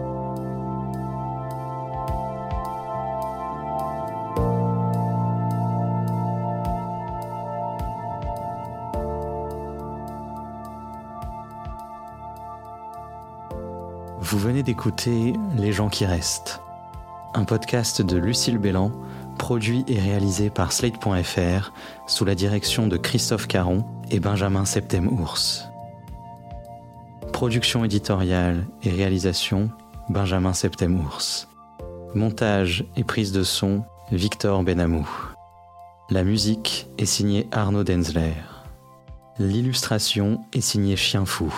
Vous 14.19 14.39
venez 14.39 14.63
d'écouter 14.63 15.33
Les 15.57 15.71
gens 15.71 15.89
qui 15.89 16.05
restent, 16.05 16.61
un 17.35 17.43
podcast 17.43 18.01
de 18.01 18.17
Lucille 18.17 18.57
Bélan, 18.57 18.91
produit 19.37 19.83
et 19.87 19.99
réalisé 19.99 20.49
par 20.49 20.71
Slate.fr 20.71 21.71
sous 22.07 22.25
la 22.25 22.33
direction 22.33 22.87
de 22.87 22.97
Christophe 22.97 23.47
Caron 23.47 23.85
et 24.09 24.19
Benjamin 24.19 24.65
Septem-Ours. 24.65 25.72
Production 27.33 27.83
éditoriale 27.83 28.65
et 28.83 28.91
réalisation 28.91 29.69
Benjamin 30.07 30.53
Septem-Ours. 30.53 31.49
Montage 32.13 32.85
et 32.95 33.03
prise 33.03 33.31
de 33.33 33.43
son 33.43 33.83
Victor 34.11 34.63
Benamou. 34.63 35.09
La 36.09 36.23
musique 36.23 36.87
est 36.99 37.05
signée 37.05 37.47
Arnaud 37.51 37.83
Denzler. 37.83 38.35
L'illustration 39.39 40.45
est 40.53 40.61
signée 40.61 40.95
Chien 40.95 41.25
Fou. 41.25 41.51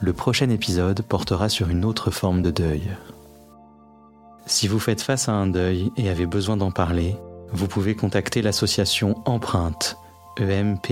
Le 0.00 0.12
prochain 0.12 0.50
épisode 0.50 1.00
portera 1.02 1.48
sur 1.48 1.70
une 1.70 1.86
autre 1.86 2.10
forme 2.10 2.42
de 2.42 2.50
deuil. 2.50 2.90
Si 4.46 4.68
vous 4.68 4.78
faites 4.78 5.02
face 5.02 5.28
à 5.28 5.32
un 5.32 5.46
deuil 5.46 5.90
et 5.96 6.10
avez 6.10 6.26
besoin 6.26 6.58
d'en 6.58 6.70
parler, 6.70 7.16
vous 7.52 7.66
pouvez 7.68 7.96
contacter 7.96 8.42
l'association 8.42 9.16
Empreinte, 9.24 9.96
E-M-P-R-E-I-N-T-E-S. 10.38 10.90